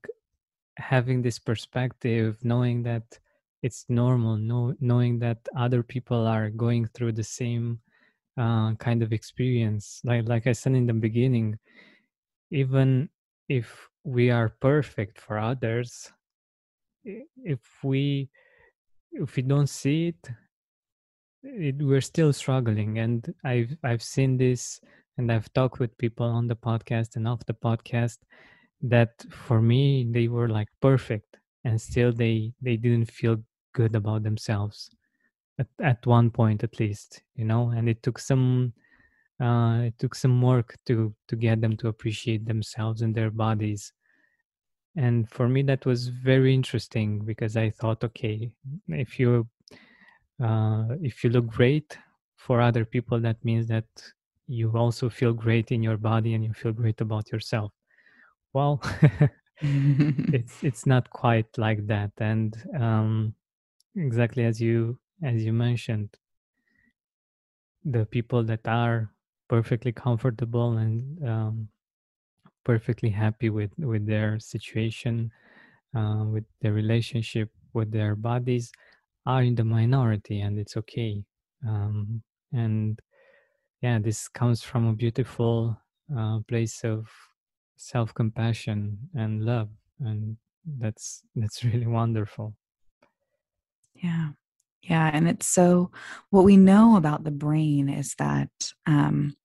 having 0.77 1.21
this 1.21 1.39
perspective, 1.39 2.37
knowing 2.43 2.83
that 2.83 3.19
it's 3.63 3.85
normal, 3.89 4.37
know, 4.37 4.75
knowing 4.79 5.19
that 5.19 5.39
other 5.57 5.83
people 5.83 6.27
are 6.27 6.49
going 6.49 6.87
through 6.87 7.13
the 7.13 7.23
same 7.23 7.79
uh, 8.37 8.75
kind 8.75 9.01
of 9.01 9.13
experience, 9.13 10.01
like 10.03 10.27
like 10.27 10.47
I 10.47 10.53
said 10.53 10.73
in 10.73 10.85
the 10.87 10.93
beginning, 10.93 11.57
even 12.51 13.09
if 13.49 13.89
we 14.03 14.29
are 14.29 14.49
perfect 14.49 15.19
for 15.19 15.37
others 15.37 16.11
if 17.43 17.59
we 17.83 18.29
if 19.11 19.35
we 19.35 19.43
don't 19.43 19.69
see 19.69 20.09
it, 20.09 20.29
it 21.43 21.75
we're 21.79 22.01
still 22.01 22.33
struggling. 22.33 22.99
And 22.99 23.33
i've 23.43 23.75
i've 23.83 24.03
seen 24.03 24.37
this 24.37 24.81
and 25.17 25.31
i've 25.31 25.51
talked 25.53 25.79
with 25.79 25.97
people 25.97 26.25
on 26.25 26.47
the 26.47 26.55
podcast 26.55 27.15
and 27.15 27.27
off 27.27 27.45
the 27.45 27.53
podcast 27.53 28.17
that 28.81 29.25
for 29.29 29.61
me 29.61 30.07
they 30.11 30.27
were 30.27 30.47
like 30.49 30.69
perfect 30.81 31.37
and 31.63 31.79
still 31.79 32.11
they 32.11 32.53
they 32.61 32.77
didn't 32.77 33.09
feel 33.09 33.37
good 33.73 33.95
about 33.95 34.23
themselves 34.23 34.89
at, 35.59 35.67
at 35.81 36.05
one 36.05 36.29
point 36.29 36.63
at 36.63 36.79
least 36.79 37.23
you 37.35 37.45
know 37.45 37.69
and 37.69 37.89
it 37.89 38.01
took 38.03 38.19
some 38.19 38.73
uh, 39.39 39.81
it 39.83 39.93
took 39.99 40.15
some 40.15 40.41
work 40.41 40.77
to 40.85 41.13
to 41.27 41.35
get 41.35 41.61
them 41.61 41.77
to 41.77 41.87
appreciate 41.87 42.45
themselves 42.45 43.01
and 43.01 43.13
their 43.13 43.29
bodies. 43.29 43.93
And 44.95 45.29
for 45.29 45.47
me 45.47 45.61
that 45.63 45.85
was 45.85 46.07
very 46.07 46.55
interesting 46.55 47.23
because 47.23 47.55
i 47.55 47.69
thought 47.69 48.03
okay 48.03 48.49
if 48.87 49.19
you 49.19 49.47
uh, 50.43 50.87
if 51.01 51.23
you 51.23 51.29
look 51.29 51.45
great 51.45 51.97
for 52.35 52.61
other 52.61 52.83
people 52.83 53.19
that 53.19 53.43
means 53.45 53.67
that 53.67 53.85
you 54.47 54.71
also 54.77 55.09
feel 55.09 55.33
great 55.33 55.71
in 55.71 55.83
your 55.83 55.97
body 55.97 56.33
and 56.33 56.43
you 56.43 56.53
feel 56.53 56.73
great 56.73 57.01
about 57.01 57.31
yourself. 57.31 57.73
Well 58.53 58.81
it's 60.31 60.63
it's 60.63 60.85
not 60.85 61.09
quite 61.09 61.57
like 61.57 61.87
that. 61.87 62.11
And 62.19 62.55
um 62.79 63.35
exactly 63.95 64.45
as 64.45 64.61
you 64.61 64.99
as 65.23 65.43
you 65.45 65.53
mentioned 65.53 66.09
the 67.85 68.05
people 68.05 68.43
that 68.43 68.67
are 68.67 69.11
perfectly 69.47 69.91
comfortable 69.91 70.77
and 70.77 71.23
um, 71.27 71.69
perfectly 72.65 73.09
happy 73.09 73.49
with 73.49 73.71
with 73.77 74.05
their 74.07 74.39
situation 74.39 75.31
uh, 75.95 76.25
with 76.25 76.45
their 76.61 76.73
relationship 76.73 77.51
with 77.73 77.91
their 77.91 78.15
bodies 78.15 78.71
are 79.25 79.43
in 79.43 79.55
the 79.55 79.63
minority 79.65 80.41
and 80.41 80.59
it's 80.59 80.77
okay. 80.77 81.23
Um, 81.67 82.23
and 82.53 82.99
yeah 83.81 83.99
this 83.99 84.27
comes 84.27 84.63
from 84.63 84.87
a 84.87 84.93
beautiful 84.93 85.77
uh, 86.17 86.39
place 86.47 86.83
of 86.83 87.07
self-compassion 87.75 88.97
and 89.15 89.43
love 89.43 89.69
and 89.99 90.37
that's 90.79 91.23
that's 91.35 91.63
really 91.69 91.87
wonderful 91.87 92.55
Yeah. 93.95 94.29
Yeah. 94.83 95.09
And 95.13 95.27
it's 95.27 95.47
so, 95.47 95.91
what 96.29 96.45
we 96.45 96.55
know 96.55 96.95
about 96.95 97.23
the 97.23 97.31
brain 97.31 97.89
is 97.89 98.15
that 98.19 98.49
um, 98.85 99.35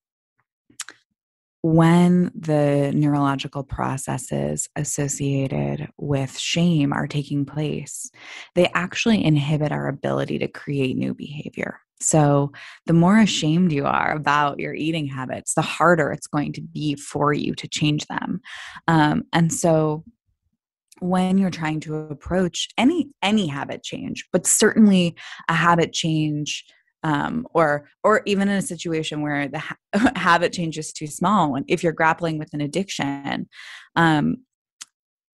when 1.62 2.30
the 2.34 2.92
neurological 2.94 3.62
processes 3.62 4.68
associated 4.76 5.88
with 5.96 6.38
shame 6.38 6.92
are 6.92 7.06
taking 7.06 7.44
place, 7.44 8.10
they 8.54 8.68
actually 8.74 9.24
inhibit 9.24 9.72
our 9.72 9.88
ability 9.88 10.38
to 10.40 10.48
create 10.48 10.96
new 10.96 11.14
behavior. 11.14 11.80
So, 12.02 12.52
the 12.86 12.92
more 12.92 13.18
ashamed 13.18 13.72
you 13.72 13.86
are 13.86 14.12
about 14.12 14.58
your 14.58 14.74
eating 14.74 15.06
habits, 15.06 15.54
the 15.54 15.62
harder 15.62 16.10
it's 16.12 16.26
going 16.26 16.52
to 16.54 16.60
be 16.60 16.94
for 16.96 17.32
you 17.32 17.54
to 17.54 17.68
change 17.68 18.06
them. 18.06 18.40
Um, 18.88 19.24
and 19.32 19.52
so, 19.52 20.04
when 21.00 21.36
you're 21.36 21.50
trying 21.50 21.80
to 21.80 21.96
approach 21.96 22.68
any 22.78 23.10
any 23.22 23.48
habit 23.48 23.82
change 23.82 24.24
but 24.32 24.46
certainly 24.46 25.16
a 25.48 25.54
habit 25.54 25.92
change 25.92 26.64
um, 27.02 27.46
or 27.54 27.88
or 28.04 28.22
even 28.26 28.48
in 28.48 28.56
a 28.56 28.62
situation 28.62 29.20
where 29.20 29.48
the 29.48 29.58
ha- 29.58 29.76
habit 30.14 30.52
change 30.52 30.78
is 30.78 30.92
too 30.92 31.08
small 31.08 31.58
if 31.66 31.82
you're 31.82 31.92
grappling 31.92 32.38
with 32.38 32.54
an 32.54 32.60
addiction 32.60 33.48
um, 33.96 34.36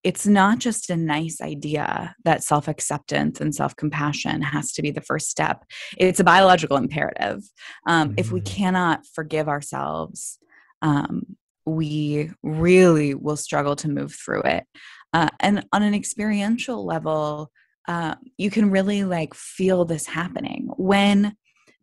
it's 0.05 0.27
not 0.27 0.59
just 0.59 0.91
a 0.91 0.97
nice 0.97 1.41
idea 1.41 2.15
that 2.25 2.45
self-acceptance 2.45 3.41
and 3.41 3.55
self-compassion 3.55 4.43
has 4.43 4.73
to 4.73 4.83
be 4.83 4.91
the 4.91 5.01
first 5.01 5.29
step 5.29 5.65
it's 5.97 6.21
a 6.21 6.25
biological 6.25 6.77
imperative 6.77 7.43
um, 7.87 8.09
mm-hmm. 8.09 8.19
if 8.19 8.31
we 8.31 8.41
mm-hmm. 8.41 8.55
cannot 8.55 9.07
forgive 9.07 9.49
ourselves 9.49 10.39
um, 10.83 11.23
we 11.67 12.31
really 12.43 13.15
will 13.15 13.37
struggle 13.37 13.77
to 13.77 13.89
move 13.89 14.15
through 14.15 14.43
it 14.43 14.65
uh, 15.13 15.29
and 15.41 15.65
on 15.73 15.83
an 15.83 15.95
experiential 15.95 16.85
level 16.85 17.51
uh, 17.89 18.15
you 18.37 18.51
can 18.51 18.71
really 18.71 19.05
like 19.05 19.35
feel 19.35 19.85
this 19.85 20.07
happening 20.07 20.69
when 20.77 21.35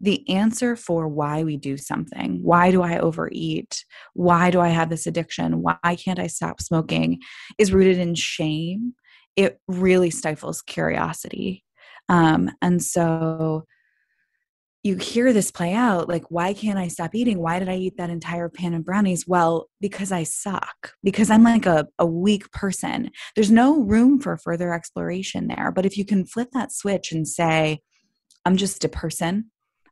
the 0.01 0.27
answer 0.29 0.75
for 0.75 1.07
why 1.07 1.43
we 1.43 1.57
do 1.57 1.77
something. 1.77 2.39
Why 2.43 2.71
do 2.71 2.81
i 2.81 2.99
overeat? 2.99 3.85
Why 4.13 4.51
do 4.51 4.59
i 4.59 4.69
have 4.69 4.89
this 4.89 5.07
addiction? 5.07 5.61
Why 5.61 5.95
can't 5.97 6.19
i 6.19 6.27
stop 6.27 6.61
smoking? 6.61 7.21
is 7.57 7.73
rooted 7.73 7.97
in 7.97 8.15
shame. 8.15 8.93
It 9.35 9.59
really 9.67 10.09
stifles 10.09 10.61
curiosity. 10.61 11.63
Um, 12.09 12.51
and 12.61 12.83
so 12.83 13.65
you 14.83 14.97
hear 14.97 15.33
this 15.33 15.49
play 15.49 15.73
out 15.73 16.07
like 16.07 16.29
why 16.29 16.53
can't 16.53 16.77
i 16.77 16.87
stop 16.87 17.15
eating? 17.15 17.39
Why 17.39 17.57
did 17.57 17.69
i 17.69 17.75
eat 17.75 17.97
that 17.97 18.11
entire 18.11 18.49
pan 18.49 18.75
of 18.75 18.85
brownies? 18.85 19.25
Well 19.27 19.67
because 19.81 20.11
i 20.11 20.23
suck. 20.23 20.93
Because 21.03 21.31
i'm 21.31 21.43
like 21.43 21.65
a, 21.65 21.87
a 21.97 22.05
weak 22.05 22.51
person. 22.51 23.09
There's 23.35 23.49
no 23.49 23.81
room 23.81 24.19
for 24.19 24.37
further 24.37 24.73
exploration 24.73 25.47
there. 25.47 25.71
But 25.71 25.85
if 25.85 25.97
you 25.97 26.05
can 26.05 26.25
flip 26.25 26.49
that 26.53 26.71
switch 26.71 27.11
and 27.11 27.27
say 27.27 27.79
i'm 28.45 28.57
just 28.57 28.83
a 28.83 28.89
person 28.89 29.49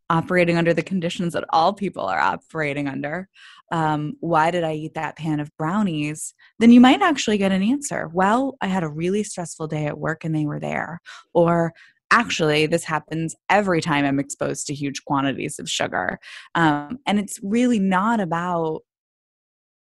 operating 0.09 0.57
under 0.57 0.73
the 0.73 0.83
conditions 0.83 1.33
that 1.33 1.45
all 1.49 1.73
people 1.73 2.05
are 2.05 2.19
operating 2.19 2.87
under 2.87 3.29
um, 3.73 4.15
why 4.19 4.51
did 4.51 4.63
i 4.63 4.73
eat 4.73 4.93
that 4.93 5.17
pan 5.17 5.39
of 5.39 5.55
brownies? 5.57 6.35
Then 6.59 6.71
you 6.71 6.79
might 6.79 7.01
actually 7.01 7.39
get 7.39 7.51
an 7.51 7.63
answer. 7.63 8.07
Well 8.13 8.55
i 8.61 8.67
had 8.67 8.83
a 8.83 8.89
really 8.89 9.23
stressful 9.23 9.67
day 9.67 9.87
at 9.87 9.97
work 9.97 10.23
and 10.23 10.35
they 10.35 10.45
were 10.45 10.59
there. 10.59 11.01
Or 11.33 11.73
actually 12.11 12.67
this 12.67 12.83
happens 12.83 13.35
every 13.49 13.81
time 13.81 14.05
i'm 14.05 14.19
exposed 14.19 14.67
to 14.67 14.73
huge 14.75 15.03
quantities 15.05 15.57
of 15.57 15.69
sugar. 15.69 16.19
Um, 16.53 16.99
and 17.07 17.19
it's 17.19 17.39
really 17.41 17.79
not 17.79 18.19
about 18.19 18.81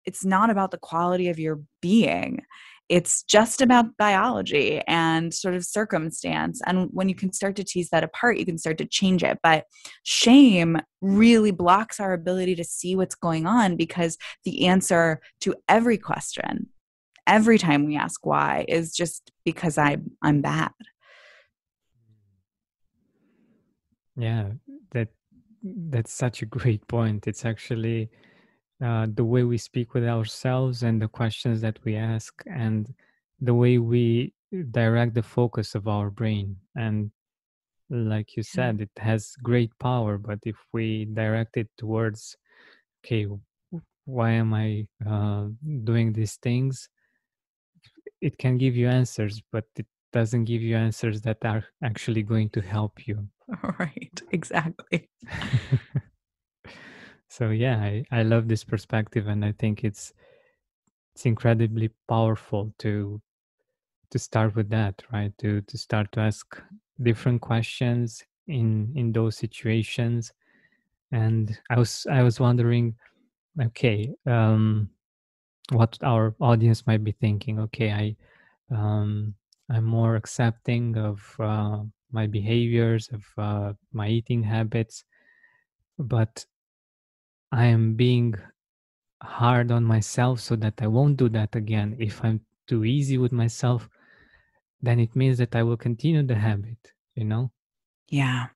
it's 0.05 0.25
not 0.25 0.51
about 0.51 0.71
the 0.71 0.79
quality 0.79 1.29
of 1.29 1.39
your 1.39 1.61
being 1.81 2.43
it's 2.89 3.23
just 3.25 3.61
about 3.61 3.97
biology 3.97 4.81
and 4.87 5.33
sort 5.35 5.55
of 5.55 5.65
circumstance 5.65 6.61
and 6.67 6.89
when 6.93 7.09
you 7.09 7.15
can 7.15 7.33
start 7.33 7.57
to 7.57 7.65
tease 7.65 7.91
that 7.91 8.05
apart 8.05 8.39
you 8.39 8.47
can 8.47 8.59
start 8.59 8.79
to 8.79 8.87
change 8.87 9.23
it 9.23 9.39
but 9.43 9.65
shame 10.05 10.79
really 11.01 11.51
blocks 11.51 12.01
our 12.01 12.13
ability 12.13 12.55
to 12.55 12.65
see 12.65 12.97
what's 12.97 13.15
going 13.15 13.47
on 13.47 13.77
because 13.77 14.17
the 14.45 14.67
answer 14.67 15.21
to 15.41 15.55
every 15.69 15.99
question 15.99 16.69
every 17.27 17.59
time 17.59 17.85
we 17.85 17.97
ask 17.97 18.25
why 18.25 18.65
is 18.69 18.95
just 18.95 19.31
because 19.45 19.77
I, 19.79 19.99
i'm 20.23 20.41
bad 20.41 20.73
Yeah, 24.19 24.51
that 24.91 25.09
that's 25.63 26.13
such 26.13 26.43
a 26.43 26.47
great 26.47 26.87
point. 26.89 27.29
It's 27.29 27.45
actually 27.45 28.11
uh, 28.85 29.07
the 29.13 29.25
way 29.25 29.43
we 29.43 29.59
speak 29.59 29.95
with 29.95 30.05
ourselves 30.05 30.83
and 30.83 31.01
the 31.03 31.09
questions 31.09 31.61
that 31.61 31.79
we 31.85 31.97
ask 31.97 32.43
and 32.47 32.95
the 33.41 33.55
way 33.55 33.79
we 33.79 34.33
direct 34.71 35.15
the 35.15 35.23
focus 35.23 35.75
of 35.75 35.89
our 35.89 36.11
brain. 36.11 36.57
And 36.77 37.11
like 37.91 38.37
you 38.37 38.43
said, 38.43 38.81
it 38.81 38.91
has 38.99 39.35
great 39.43 39.77
power, 39.79 40.19
but 40.19 40.39
if 40.45 40.57
we 40.73 41.07
direct 41.07 41.57
it 41.57 41.69
towards, 41.77 42.37
okay, 43.05 43.27
why 44.05 44.31
am 44.31 44.55
I 44.55 44.87
uh, 45.07 45.49
doing 45.85 46.13
these 46.13 46.37
things? 46.37 46.89
It 48.21 48.39
can 48.39 48.59
give 48.59 48.77
you 48.77 48.89
answers, 48.89 49.43
but 49.53 49.65
it 49.77 49.87
doesn't 50.13 50.45
give 50.45 50.63
you 50.63 50.77
answers 50.77 51.21
that 51.23 51.39
are 51.45 51.65
actually 51.83 52.23
going 52.23 52.51
to 52.51 52.61
help 52.61 53.07
you. 53.07 53.29
Right, 53.79 54.21
exactly. 54.31 55.09
so 57.29 57.51
yeah, 57.51 57.79
I, 57.79 58.05
I 58.11 58.23
love 58.23 58.49
this 58.49 58.65
perspective 58.65 59.27
and 59.27 59.45
I 59.45 59.53
think 59.53 59.85
it's 59.85 60.13
it's 61.15 61.27
incredibly 61.27 61.91
powerful 62.09 62.73
to 62.79 63.21
to 64.11 64.19
start 64.19 64.57
with 64.57 64.71
that, 64.71 65.03
right? 65.13 65.33
To 65.39 65.63
to 65.63 65.79
start 65.79 66.13
to 66.13 66.21
ask 66.21 66.63
different 67.03 67.41
questions 67.43 68.25
in 68.47 68.93
in 68.97 69.13
those 69.13 69.37
situations. 69.37 70.33
And 71.13 71.59
I 71.71 71.79
was 71.79 72.07
I 72.11 72.23
was 72.23 72.41
wondering, 72.41 72.97
okay, 73.61 74.15
um 74.27 74.91
what 75.73 75.99
our 76.03 76.35
audience 76.41 76.87
might 76.87 77.05
be 77.05 77.13
thinking. 77.13 77.61
Okay, 77.61 77.93
I 77.93 78.17
um 78.75 79.35
I'm 79.71 79.85
more 79.85 80.17
accepting 80.17 80.97
of 80.99 81.23
uh, 81.41 81.85
my 82.13 82.27
behaviors, 82.27 83.09
of 83.13 83.25
uh, 83.39 83.75
my 83.93 84.09
eating 84.09 84.43
habits, 84.45 85.05
but 85.99 86.45
I 87.53 87.67
am 87.67 87.95
being 87.95 88.35
hard 89.23 89.71
on 89.71 89.85
myself 89.85 90.41
so 90.41 90.57
that 90.57 90.75
I 90.81 90.87
won't 90.87 91.17
do 91.17 91.29
that 91.31 91.55
again. 91.55 91.97
If 91.99 92.25
I'm 92.25 92.41
too 92.67 92.85
easy 92.85 93.19
with 93.19 93.33
myself, 93.33 93.89
then 94.81 95.01
it 95.01 95.17
means 95.17 95.39
that 95.39 95.57
I 95.57 95.63
will 95.63 95.77
continue 95.77 96.23
the 96.23 96.37
habit, 96.37 96.93
you 97.15 97.25
know? 97.25 97.51
Yeah. 98.09 98.47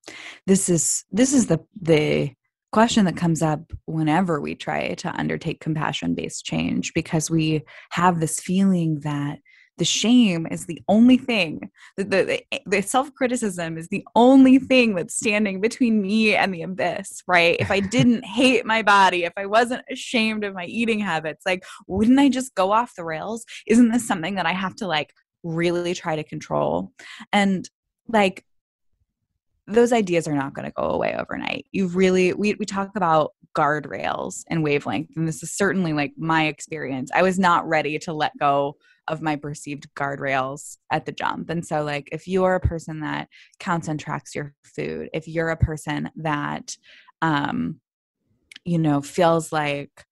This 0.47 0.69
is 0.69 1.05
this 1.11 1.33
is 1.33 1.47
the 1.47 1.59
the 1.79 2.33
question 2.71 3.05
that 3.05 3.15
comes 3.15 3.41
up 3.43 3.71
whenever 3.85 4.41
we 4.41 4.55
try 4.55 4.95
to 4.95 5.15
undertake 5.15 5.59
compassion 5.59 6.15
based 6.15 6.43
change 6.43 6.91
because 6.95 7.29
we 7.29 7.61
have 7.91 8.19
this 8.19 8.39
feeling 8.39 8.99
that 9.01 9.37
the 9.77 9.85
shame 9.85 10.47
is 10.49 10.65
the 10.65 10.81
only 10.87 11.17
thing 11.17 11.69
the, 11.97 12.03
the, 12.03 12.43
eh, 12.53 12.59
the 12.65 12.81
self-criticism 12.81 13.77
is 13.77 13.87
the 13.87 14.05
only 14.15 14.59
thing 14.59 14.95
that's 14.95 15.15
standing 15.15 15.61
between 15.61 16.01
me 16.01 16.35
and 16.35 16.53
the 16.53 16.61
abyss 16.61 17.23
right 17.27 17.57
if 17.59 17.71
i 17.71 17.79
didn't 17.97 18.23
hate 18.23 18.65
my 18.65 18.81
body 18.81 19.23
if 19.23 19.33
i 19.37 19.45
wasn't 19.45 19.83
ashamed 19.89 20.43
of 20.43 20.53
my 20.53 20.65
eating 20.65 20.99
habits 20.99 21.45
like 21.45 21.63
wouldn't 21.87 22.19
i 22.19 22.29
just 22.29 22.53
go 22.55 22.71
off 22.71 22.95
the 22.95 23.03
rails 23.03 23.45
isn't 23.67 23.91
this 23.91 24.07
something 24.07 24.35
that 24.35 24.45
i 24.45 24.53
have 24.53 24.75
to 24.75 24.87
like 24.87 25.13
really 25.43 25.93
try 25.93 26.15
to 26.15 26.23
control 26.23 26.91
and 27.31 27.69
like 28.07 28.45
those 29.67 29.93
ideas 29.93 30.27
are 30.27 30.35
not 30.35 30.53
going 30.53 30.65
to 30.65 30.73
go 30.73 30.89
away 30.89 31.15
overnight. 31.17 31.65
You've 31.71 31.95
really, 31.95 32.33
we, 32.33 32.53
we 32.55 32.65
talk 32.65 32.91
about 32.95 33.31
guardrails 33.55 34.43
and 34.49 34.63
wavelength, 34.63 35.11
and 35.15 35.27
this 35.27 35.41
is 35.41 35.51
certainly 35.51 35.93
like 35.93 36.13
my 36.17 36.47
experience. 36.47 37.11
I 37.13 37.21
was 37.21 37.39
not 37.39 37.67
ready 37.67 37.97
to 37.99 38.13
let 38.13 38.37
go 38.37 38.75
of 39.07 39.21
my 39.21 39.35
perceived 39.35 39.87
guardrails 39.95 40.77
at 40.91 41.05
the 41.05 41.11
jump. 41.11 41.49
And 41.49 41.65
so, 41.65 41.83
like, 41.83 42.09
if 42.11 42.27
you're 42.27 42.55
a 42.55 42.59
person 42.59 43.01
that 43.01 43.27
counts 43.59 43.87
and 43.87 43.99
tracks 43.99 44.35
your 44.35 44.53
food, 44.63 45.09
if 45.13 45.27
you're 45.27 45.49
a 45.49 45.57
person 45.57 46.09
that, 46.17 46.75
um, 47.21 47.79
you 48.65 48.77
know, 48.77 49.01
feels 49.01 49.51
like 49.51 50.05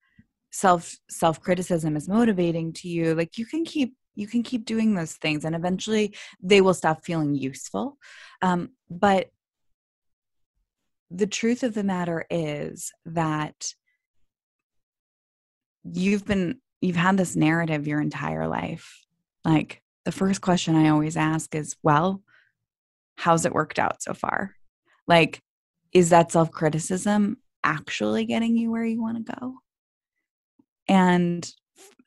self 0.52 0.96
self 1.10 1.42
criticism 1.42 1.96
is 1.96 2.10
motivating 2.10 2.74
to 2.74 2.90
you, 2.90 3.16
like 3.16 3.38
you 3.38 3.46
can 3.46 3.64
keep 3.64 3.96
you 4.16 4.28
can 4.28 4.44
keep 4.44 4.66
doing 4.66 4.94
those 4.94 5.14
things 5.14 5.46
and 5.46 5.56
eventually 5.56 6.14
they 6.44 6.60
will 6.60 6.74
stop 6.74 7.06
feeling 7.06 7.34
useful 7.34 7.98
um, 8.42 8.72
but 8.90 9.30
the 11.10 11.28
truth 11.28 11.64
of 11.64 11.74
the 11.74 11.84
matter 11.84 12.26
is 12.30 12.92
that 13.06 13.74
you've 15.84 16.26
been 16.26 16.60
you've 16.82 16.96
had 16.96 17.18
this 17.18 17.36
narrative 17.36 17.88
your 17.88 18.02
entire 18.02 18.48
life 18.48 19.06
like 19.46 19.82
the 20.06 20.12
first 20.12 20.42
question 20.42 20.76
i 20.76 20.90
always 20.90 21.16
ask 21.16 21.54
is 21.56 21.76
well 21.84 22.22
how's 23.16 23.46
it 23.46 23.54
worked 23.54 23.80
out 23.80 24.02
so 24.02 24.14
far 24.14 24.56
like 25.08 25.42
is 25.94 26.10
that 26.10 26.32
self-criticism 26.32 27.38
actually 27.64 28.26
getting 28.26 28.58
you 28.58 28.72
where 28.72 28.86
you 28.86 29.02
want 29.02 29.26
to 29.26 29.36
go 29.40 29.56
and 30.88 31.54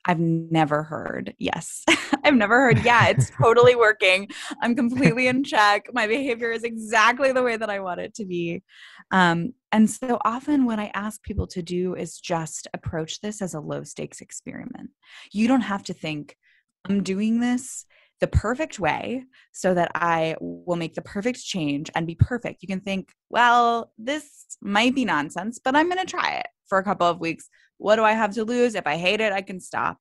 I've 0.07 0.21
never 0.21 0.83
heard 0.83 1.35
yes. 1.39 1.85
I've 2.25 2.35
never 2.35 2.61
heard, 2.61 2.85
yeah, 2.85 3.09
it's 3.09 3.31
totally 3.43 3.75
working. 3.75 4.29
I'm 4.61 4.75
completely 4.75 5.27
in 5.27 5.45
check. 5.45 5.89
My 5.93 6.07
behavior 6.07 6.51
is 6.51 6.65
exactly 6.65 7.33
the 7.33 7.43
way 7.43 7.57
that 7.57 7.71
I 7.71 7.81
want 7.81 8.01
it 8.01 8.15
to 8.17 8.25
be. 8.25 8.63
Um, 9.11 9.53
and 9.75 9.91
so 9.91 10.19
often, 10.25 10.67
what 10.67 10.79
I 10.79 10.93
ask 10.95 11.21
people 11.25 11.49
to 11.49 11.61
do 11.61 11.97
is 11.97 12.21
just 12.21 12.69
approach 12.73 13.21
this 13.21 13.43
as 13.43 13.55
a 13.55 13.61
low 13.61 13.83
stakes 13.83 14.21
experiment. 14.21 14.91
You 15.33 15.49
don't 15.49 15.63
have 15.63 15.83
to 15.85 15.93
think, 15.93 16.37
I'm 16.89 17.03
doing 17.03 17.41
this 17.41 17.85
the 18.21 18.29
perfect 18.29 18.79
way 18.79 19.25
so 19.51 19.75
that 19.75 19.91
I 19.97 20.37
will 20.41 20.77
make 20.77 20.95
the 20.95 21.03
perfect 21.03 21.43
change 21.43 21.91
and 21.97 22.07
be 22.07 22.15
perfect. 22.15 22.63
You 22.63 22.69
can 22.69 22.83
think, 22.83 23.09
well, 23.31 23.91
this 23.99 24.57
might 24.63 24.95
be 24.95 25.05
nonsense, 25.05 25.59
but 25.59 25.75
I'm 25.75 25.91
going 25.91 25.99
to 25.99 26.11
try 26.11 26.37
it 26.37 26.47
for 26.69 26.79
a 26.79 26.85
couple 26.85 27.09
of 27.09 27.19
weeks 27.19 27.49
what 27.79 27.97
do 27.97 28.05
I 28.05 28.13
have 28.13 28.35
to 28.35 28.45
lose? 28.45 28.75
If 28.75 28.87
I 28.87 28.97
hate 28.97 29.21
it, 29.21 29.33
I 29.33 29.43
can 29.43 29.61
stop. 29.61 29.99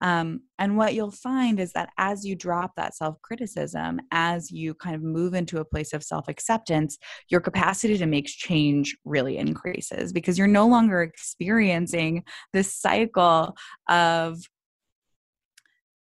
Um, 0.00 0.42
and 0.58 0.76
what 0.76 0.94
you'll 0.94 1.10
find 1.10 1.58
is 1.58 1.72
that 1.72 1.90
as 1.98 2.24
you 2.24 2.36
drop 2.36 2.72
that 2.76 2.94
self 2.94 3.20
criticism, 3.22 4.00
as 4.12 4.50
you 4.50 4.74
kind 4.74 4.94
of 4.94 5.02
move 5.02 5.34
into 5.34 5.58
a 5.58 5.64
place 5.64 5.92
of 5.92 6.04
self 6.04 6.28
acceptance, 6.28 6.98
your 7.28 7.40
capacity 7.40 7.98
to 7.98 8.06
make 8.06 8.26
change 8.26 8.96
really 9.04 9.38
increases 9.38 10.12
because 10.12 10.38
you're 10.38 10.46
no 10.46 10.66
longer 10.66 11.02
experiencing 11.02 12.24
this 12.52 12.74
cycle 12.74 13.56
of 13.88 14.38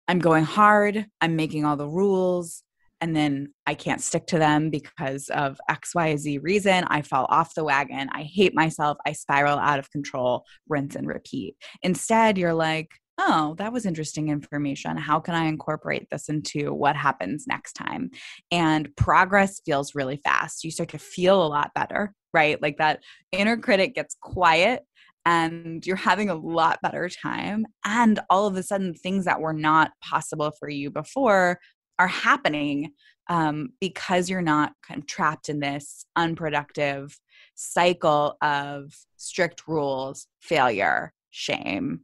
I'm 0.08 0.18
going 0.20 0.44
hard, 0.44 1.06
I'm 1.20 1.36
making 1.36 1.64
all 1.64 1.76
the 1.76 1.88
rules, 1.88 2.62
and 3.00 3.14
then 3.14 3.52
I 3.66 3.74
can't 3.74 4.00
stick 4.00 4.26
to 4.28 4.38
them 4.38 4.70
because 4.70 5.28
of 5.28 5.58
X, 5.68 5.94
Y, 5.94 6.16
Z 6.16 6.38
reason. 6.38 6.84
I 6.84 7.02
fall 7.02 7.26
off 7.28 7.54
the 7.54 7.64
wagon. 7.64 8.08
I 8.12 8.22
hate 8.22 8.54
myself. 8.54 8.96
I 9.06 9.12
spiral 9.12 9.58
out 9.58 9.78
of 9.78 9.90
control, 9.90 10.44
rinse 10.68 10.94
and 10.94 11.06
repeat. 11.06 11.56
Instead, 11.82 12.38
you're 12.38 12.54
like, 12.54 12.90
oh, 13.18 13.54
that 13.58 13.72
was 13.72 13.86
interesting 13.86 14.28
information. 14.28 14.96
How 14.96 15.20
can 15.20 15.34
I 15.34 15.44
incorporate 15.46 16.08
this 16.10 16.28
into 16.28 16.72
what 16.72 16.96
happens 16.96 17.46
next 17.46 17.72
time? 17.72 18.10
And 18.50 18.94
progress 18.96 19.60
feels 19.64 19.94
really 19.94 20.20
fast. 20.22 20.64
You 20.64 20.70
start 20.70 20.90
to 20.90 20.98
feel 20.98 21.44
a 21.44 21.48
lot 21.48 21.72
better, 21.74 22.14
right? 22.34 22.60
Like 22.60 22.78
that 22.78 23.02
inner 23.32 23.56
critic 23.56 23.94
gets 23.94 24.16
quiet 24.20 24.82
and 25.24 25.84
you're 25.84 25.96
having 25.96 26.28
a 26.28 26.34
lot 26.34 26.80
better 26.82 27.08
time. 27.08 27.66
And 27.84 28.20
all 28.30 28.46
of 28.46 28.56
a 28.56 28.62
sudden, 28.62 28.94
things 28.94 29.24
that 29.24 29.40
were 29.40 29.54
not 29.54 29.90
possible 30.02 30.52
for 30.58 30.68
you 30.68 30.90
before 30.90 31.58
are 31.98 32.06
happening 32.06 32.92
um, 33.28 33.70
because 33.80 34.30
you're 34.30 34.42
not 34.42 34.72
kind 34.86 35.00
of 35.00 35.06
trapped 35.06 35.48
in 35.48 35.58
this 35.58 36.06
unproductive 36.14 37.18
cycle 37.56 38.36
of 38.40 38.94
strict 39.16 39.66
rules, 39.66 40.28
failure, 40.40 41.12
shame, 41.30 42.00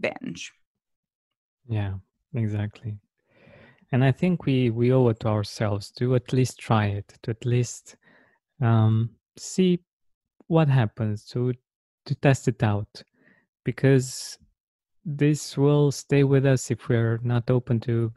binge. 0.00 0.52
Yeah, 1.68 1.94
exactly. 2.34 2.96
And 3.92 4.04
I 4.04 4.12
think 4.12 4.46
we 4.46 4.70
we 4.70 4.92
owe 4.92 5.08
it 5.08 5.20
to 5.20 5.28
ourselves 5.28 5.90
to 5.92 6.14
at 6.14 6.32
least 6.32 6.58
try 6.58 6.86
it, 6.86 7.12
to 7.22 7.30
at 7.32 7.44
least 7.44 7.96
um, 8.60 9.10
see 9.36 9.80
what 10.46 10.68
happens, 10.68 11.24
to 11.26 11.52
to 12.06 12.14
test 12.16 12.48
it 12.48 12.62
out, 12.62 13.02
because 13.64 14.38
this 15.04 15.56
will 15.56 15.90
stay 15.90 16.24
with 16.24 16.46
us 16.46 16.70
if 16.70 16.88
we're 16.88 17.18
not 17.22 17.50
open 17.50 17.80
to 17.80 18.12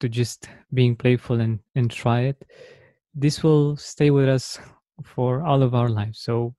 to 0.00 0.08
just 0.08 0.48
being 0.72 0.94
playful 0.94 1.40
and 1.40 1.58
and 1.74 1.90
try 1.90 2.20
it 2.20 2.44
this 3.14 3.42
will 3.42 3.76
stay 3.76 4.10
with 4.10 4.28
us 4.28 4.58
for 5.04 5.42
all 5.42 5.62
of 5.62 5.74
our 5.74 5.88
lives 5.88 6.20
so 6.20 6.54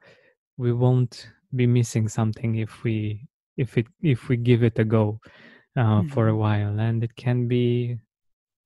we 0.57 0.73
won't 0.73 1.29
be 1.55 1.65
missing 1.65 2.07
something 2.07 2.55
if 2.55 2.83
we 2.83 3.25
if 3.59 3.77
it 3.77 3.87
if 4.01 4.29
we 4.29 4.37
give 4.37 4.63
it 4.63 4.79
a 4.79 4.83
go 4.83 5.19
uh, 5.77 5.81
mm-hmm. 5.81 6.07
for 6.09 6.27
a 6.27 6.31
mm-hmm. 6.31 6.39
while 6.39 6.79
and 6.79 7.03
it 7.03 7.15
can 7.15 7.47
be 7.47 7.97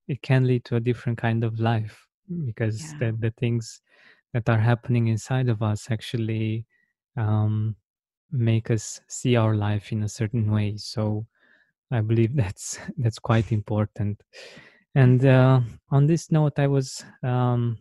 it 0.08 0.22
can 0.22 0.46
lead 0.46 0.64
to 0.66 0.76
a 0.76 0.86
different 0.90 1.18
kind 1.18 1.44
of 1.44 1.60
life 1.60 2.08
because 2.46 2.78
yeah. 2.82 2.98
the, 3.00 3.18
the 3.20 3.32
things 3.32 3.82
that 4.34 4.48
are 4.50 4.58
happening 4.58 5.08
inside 5.08 5.50
of 5.50 5.62
us 5.62 5.90
actually 5.92 6.66
um, 7.18 7.76
make 8.32 8.72
us 8.72 9.02
see 9.08 9.36
our 9.36 9.56
life 9.56 9.92
in 9.92 10.04
a 10.04 10.10
certain 10.10 10.52
way 10.52 10.76
so 10.78 11.26
I 11.94 12.02
believe 12.02 12.36
that's 12.36 12.80
that's 12.98 13.20
quite 13.20 13.52
important. 13.52 14.22
And 14.96 15.26
uh, 15.26 15.62
on 15.90 16.06
this 16.08 16.32
note, 16.32 16.54
I 16.58 16.68
was 16.68 17.04
um, 17.24 17.78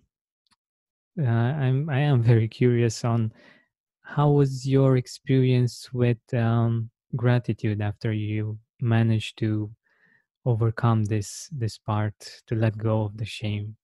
uh, 1.20 1.24
I'm 1.24 1.88
I 1.90 2.00
am 2.00 2.22
very 2.22 2.48
curious 2.48 3.04
on 3.04 3.32
how 4.02 4.30
was 4.30 4.66
your 4.66 4.96
experience 4.96 5.92
with 5.92 6.22
um, 6.34 6.90
gratitude 7.16 7.80
after 7.80 8.12
you 8.12 8.58
managed 8.80 9.38
to 9.38 9.70
overcome 10.44 11.04
this 11.04 11.48
this 11.52 11.78
part 11.78 12.42
to 12.46 12.54
let 12.54 12.76
go 12.76 13.02
of 13.04 13.16
the 13.16 13.24
shame. 13.24 13.76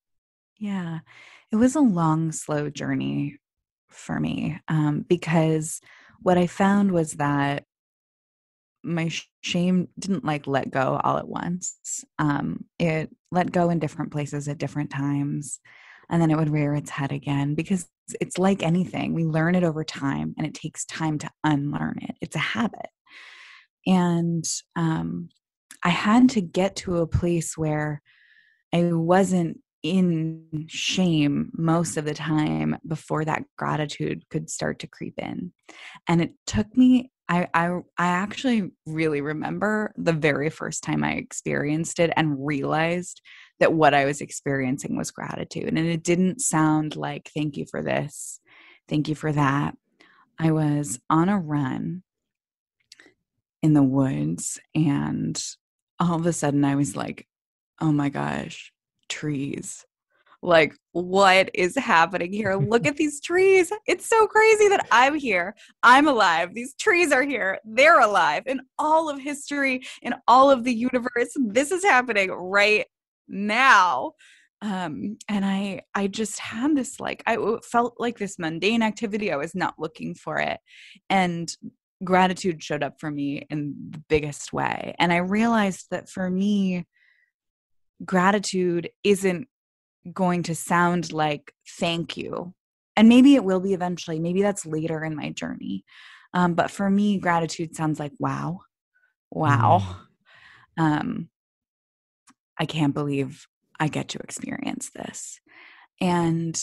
Yeah, 0.58 1.00
it 1.52 1.56
was 1.56 1.76
a 1.76 1.80
long, 1.80 2.32
slow 2.32 2.68
journey 2.68 3.38
for 3.90 4.18
me 4.18 4.58
um, 4.68 5.04
because 5.08 5.80
what 6.20 6.36
I 6.36 6.46
found 6.46 6.92
was 6.92 7.12
that 7.14 7.64
my 8.82 9.10
shame 9.42 9.88
didn't 9.98 10.24
like 10.24 10.46
let 10.46 10.70
go 10.70 11.00
all 11.02 11.18
at 11.18 11.28
once. 11.28 12.04
Um, 12.18 12.64
it 12.78 13.10
let 13.30 13.52
go 13.52 13.70
in 13.70 13.78
different 13.78 14.12
places 14.12 14.48
at 14.48 14.58
different 14.58 14.90
times. 14.90 15.60
And 16.10 16.22
then 16.22 16.30
it 16.30 16.36
would 16.36 16.50
rear 16.50 16.74
its 16.74 16.90
head 16.90 17.12
again 17.12 17.54
because 17.54 17.86
it's 18.20 18.38
like 18.38 18.62
anything. 18.62 19.12
We 19.12 19.24
learn 19.24 19.54
it 19.54 19.64
over 19.64 19.84
time 19.84 20.34
and 20.38 20.46
it 20.46 20.54
takes 20.54 20.86
time 20.86 21.18
to 21.18 21.30
unlearn 21.44 21.98
it. 22.02 22.16
It's 22.20 22.36
a 22.36 22.40
habit. 22.40 22.88
And 23.86 24.44
um, 24.76 25.28
I 25.82 25.90
had 25.90 26.30
to 26.30 26.40
get 26.40 26.76
to 26.76 26.98
a 26.98 27.06
place 27.06 27.56
where 27.56 28.02
I 28.72 28.92
wasn't 28.92 29.60
in 29.82 30.66
shame 30.68 31.50
most 31.54 31.96
of 31.96 32.04
the 32.04 32.14
time 32.14 32.76
before 32.86 33.24
that 33.24 33.44
gratitude 33.56 34.24
could 34.28 34.50
start 34.50 34.80
to 34.80 34.86
creep 34.86 35.14
in. 35.18 35.52
And 36.08 36.20
it 36.20 36.32
took 36.46 36.76
me 36.76 37.10
I, 37.30 37.46
I 37.52 37.66
I 37.98 38.06
actually 38.06 38.70
really 38.86 39.20
remember 39.20 39.92
the 39.96 40.14
very 40.14 40.48
first 40.48 40.82
time 40.82 41.04
I 41.04 41.12
experienced 41.12 41.98
it 41.98 42.10
and 42.16 42.44
realized 42.46 43.20
that 43.60 43.74
what 43.74 43.92
I 43.92 44.06
was 44.06 44.20
experiencing 44.20 44.96
was 44.96 45.10
gratitude. 45.10 45.68
And 45.68 45.78
it 45.78 46.02
didn't 46.02 46.40
sound 46.40 46.96
like 46.96 47.30
thank 47.34 47.56
you 47.56 47.66
for 47.70 47.82
this, 47.82 48.40
thank 48.88 49.08
you 49.08 49.14
for 49.14 49.30
that. 49.32 49.76
I 50.38 50.52
was 50.52 50.98
on 51.10 51.28
a 51.28 51.38
run 51.38 52.02
in 53.62 53.74
the 53.74 53.82
woods 53.82 54.60
and 54.74 55.42
all 56.00 56.18
of 56.18 56.26
a 56.26 56.32
sudden 56.32 56.64
I 56.64 56.76
was 56.76 56.96
like, 56.96 57.26
oh 57.80 57.92
my 57.92 58.08
gosh, 58.08 58.72
trees. 59.08 59.84
Like 60.40 60.76
what 60.92 61.50
is 61.54 61.76
happening 61.76 62.32
here? 62.32 62.54
Look 62.54 62.86
at 62.86 62.96
these 62.96 63.20
trees. 63.20 63.72
It's 63.86 64.06
so 64.06 64.26
crazy 64.28 64.68
that 64.68 64.86
i'm 64.92 65.14
here. 65.14 65.56
I'm 65.82 66.06
alive. 66.06 66.54
These 66.54 66.74
trees 66.74 67.10
are 67.10 67.24
here. 67.24 67.58
They're 67.64 68.00
alive 68.00 68.44
in 68.46 68.60
all 68.78 69.08
of 69.08 69.18
history 69.18 69.82
in 70.00 70.14
all 70.28 70.50
of 70.50 70.62
the 70.62 70.72
universe. 70.72 71.34
This 71.36 71.72
is 71.72 71.82
happening 71.82 72.30
right 72.30 72.86
now. 73.26 74.12
Um 74.62 75.18
and 75.28 75.44
i 75.44 75.82
i 75.94 76.06
just 76.06 76.38
had 76.38 76.76
this 76.76 76.98
like 76.98 77.22
i 77.26 77.36
felt 77.62 77.94
like 77.98 78.18
this 78.18 78.38
mundane 78.38 78.82
activity. 78.82 79.32
I 79.32 79.36
was 79.36 79.56
not 79.56 79.74
looking 79.78 80.14
for 80.14 80.38
it. 80.38 80.60
And 81.10 81.52
gratitude 82.04 82.62
showed 82.62 82.82
up 82.82 83.00
for 83.00 83.10
me 83.10 83.46
in 83.50 83.74
the 83.90 84.02
biggest 84.08 84.52
way 84.52 84.94
and 84.98 85.12
i 85.12 85.16
realized 85.16 85.86
that 85.90 86.08
for 86.08 86.30
me 86.30 86.86
gratitude 88.04 88.90
isn't 89.02 89.48
going 90.12 90.42
to 90.44 90.54
sound 90.54 91.12
like 91.12 91.52
thank 91.78 92.16
you. 92.16 92.54
And 92.96 93.08
maybe 93.08 93.34
it 93.34 93.44
will 93.44 93.60
be 93.60 93.74
eventually. 93.74 94.18
Maybe 94.18 94.42
that's 94.42 94.66
later 94.66 95.04
in 95.04 95.14
my 95.14 95.30
journey. 95.30 95.84
Um, 96.34 96.54
but 96.54 96.70
for 96.70 96.90
me, 96.90 97.18
gratitude 97.18 97.76
sounds 97.76 97.98
like 97.98 98.12
wow, 98.18 98.60
wow. 99.30 99.96
Mm. 100.78 100.82
Um, 100.82 101.28
I 102.58 102.66
can't 102.66 102.94
believe 102.94 103.46
I 103.78 103.88
get 103.88 104.08
to 104.10 104.18
experience 104.18 104.90
this. 104.90 105.40
And 106.00 106.60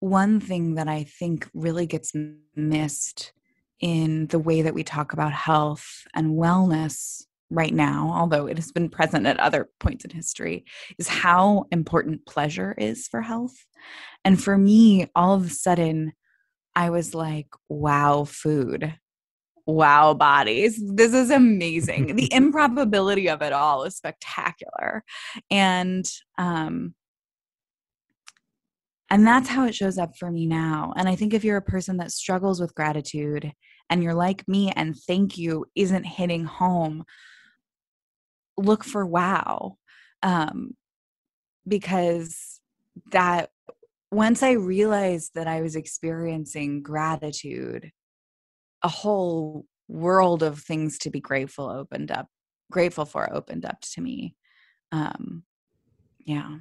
one 0.00 0.40
thing 0.40 0.74
that 0.74 0.88
I 0.88 1.04
think 1.04 1.48
really 1.54 1.86
gets 1.86 2.12
missed 2.56 3.32
in 3.80 4.26
the 4.28 4.38
way 4.38 4.62
that 4.62 4.74
we 4.74 4.82
talk 4.82 5.12
about 5.12 5.32
health 5.32 6.04
and 6.14 6.32
wellness 6.32 7.22
right 7.50 7.72
now, 7.72 8.12
although 8.14 8.46
it 8.46 8.56
has 8.56 8.72
been 8.72 8.88
present 8.88 9.26
at 9.26 9.40
other 9.40 9.68
points 9.80 10.04
in 10.04 10.10
history, 10.10 10.64
is 10.98 11.08
how 11.08 11.66
important 11.70 12.26
pleasure 12.26 12.74
is 12.76 13.08
for 13.08 13.22
health. 13.22 13.54
And 14.24 14.42
for 14.42 14.58
me, 14.58 15.06
all 15.14 15.34
of 15.34 15.46
a 15.46 15.50
sudden, 15.50 16.12
I 16.74 16.90
was 16.90 17.14
like, 17.14 17.48
wow, 17.68 18.24
food. 18.24 18.94
Wow, 19.66 20.14
bodies. 20.14 20.80
This 20.82 21.12
is 21.12 21.30
amazing. 21.30 22.16
the 22.16 22.32
improbability 22.32 23.28
of 23.28 23.42
it 23.42 23.52
all 23.52 23.84
is 23.84 23.96
spectacular. 23.96 25.04
And 25.50 26.10
um 26.38 26.94
and 29.10 29.26
that's 29.26 29.48
how 29.48 29.64
it 29.64 29.74
shows 29.74 29.98
up 29.98 30.16
for 30.16 30.30
me 30.30 30.46
now. 30.46 30.92
And 30.96 31.08
I 31.08 31.16
think 31.16 31.32
if 31.32 31.42
you're 31.42 31.56
a 31.56 31.62
person 31.62 31.96
that 31.96 32.12
struggles 32.12 32.60
with 32.60 32.74
gratitude 32.74 33.52
and 33.90 34.02
you're 34.02 34.14
like 34.14 34.46
me 34.46 34.70
and 34.74 34.96
thank 34.96 35.38
you 35.38 35.66
isn't 35.74 36.04
hitting 36.04 36.44
home, 36.44 37.04
look 38.56 38.84
for 38.84 39.04
wow. 39.06 39.76
Um, 40.22 40.76
because 41.66 42.60
that 43.12 43.50
once 44.10 44.42
I 44.42 44.52
realized 44.52 45.32
that 45.34 45.46
I 45.46 45.60
was 45.60 45.76
experiencing 45.76 46.82
gratitude, 46.82 47.90
a 48.82 48.88
whole 48.88 49.66
world 49.86 50.42
of 50.42 50.60
things 50.60 50.98
to 50.98 51.10
be 51.10 51.20
grateful 51.20 51.68
opened 51.68 52.10
up, 52.10 52.26
grateful 52.70 53.04
for 53.04 53.32
opened 53.32 53.64
up 53.64 53.80
to 53.92 54.00
me. 54.00 54.34
Um, 54.92 55.44
yeah. 56.24 56.58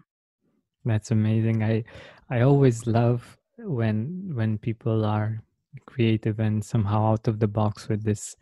That's 0.85 1.11
amazing. 1.11 1.63
I 1.63 1.83
I 2.29 2.41
always 2.41 2.87
love 2.87 3.37
when 3.57 4.31
when 4.33 4.57
people 4.57 5.05
are 5.05 5.41
creative 5.85 6.39
and 6.39 6.63
somehow 6.63 7.11
out 7.11 7.27
of 7.27 7.39
the 7.39 7.47
box 7.47 7.87
with 7.87 8.03
this. 8.03 8.35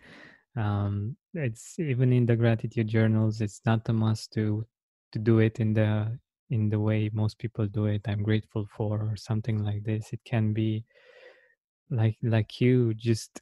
Um, 0.55 1.17
it's 1.33 1.77
even 1.79 2.13
in 2.13 2.25
the 2.25 2.35
gratitude 2.35 2.87
journals. 2.87 3.41
It's 3.41 3.61
not 3.65 3.89
a 3.89 3.93
must 3.93 4.31
to 4.33 4.65
to 5.11 5.19
do 5.19 5.39
it 5.39 5.59
in 5.59 5.73
the 5.73 6.17
in 6.49 6.69
the 6.69 6.79
way 6.79 7.09
most 7.13 7.37
people 7.39 7.67
do 7.67 7.85
it. 7.85 8.01
I'm 8.07 8.23
grateful 8.23 8.67
for 8.75 8.99
or 8.99 9.15
something 9.15 9.63
like 9.63 9.83
this. 9.83 10.13
It 10.13 10.21
can 10.25 10.53
be 10.53 10.85
like 11.89 12.17
like 12.23 12.61
you 12.61 12.93
just 12.93 13.41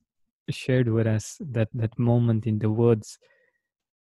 shared 0.50 0.88
with 0.90 1.08
us 1.08 1.38
that 1.52 1.70
that 1.74 1.98
moment 2.00 2.48
in 2.48 2.60
the 2.60 2.72
woods. 2.72 3.20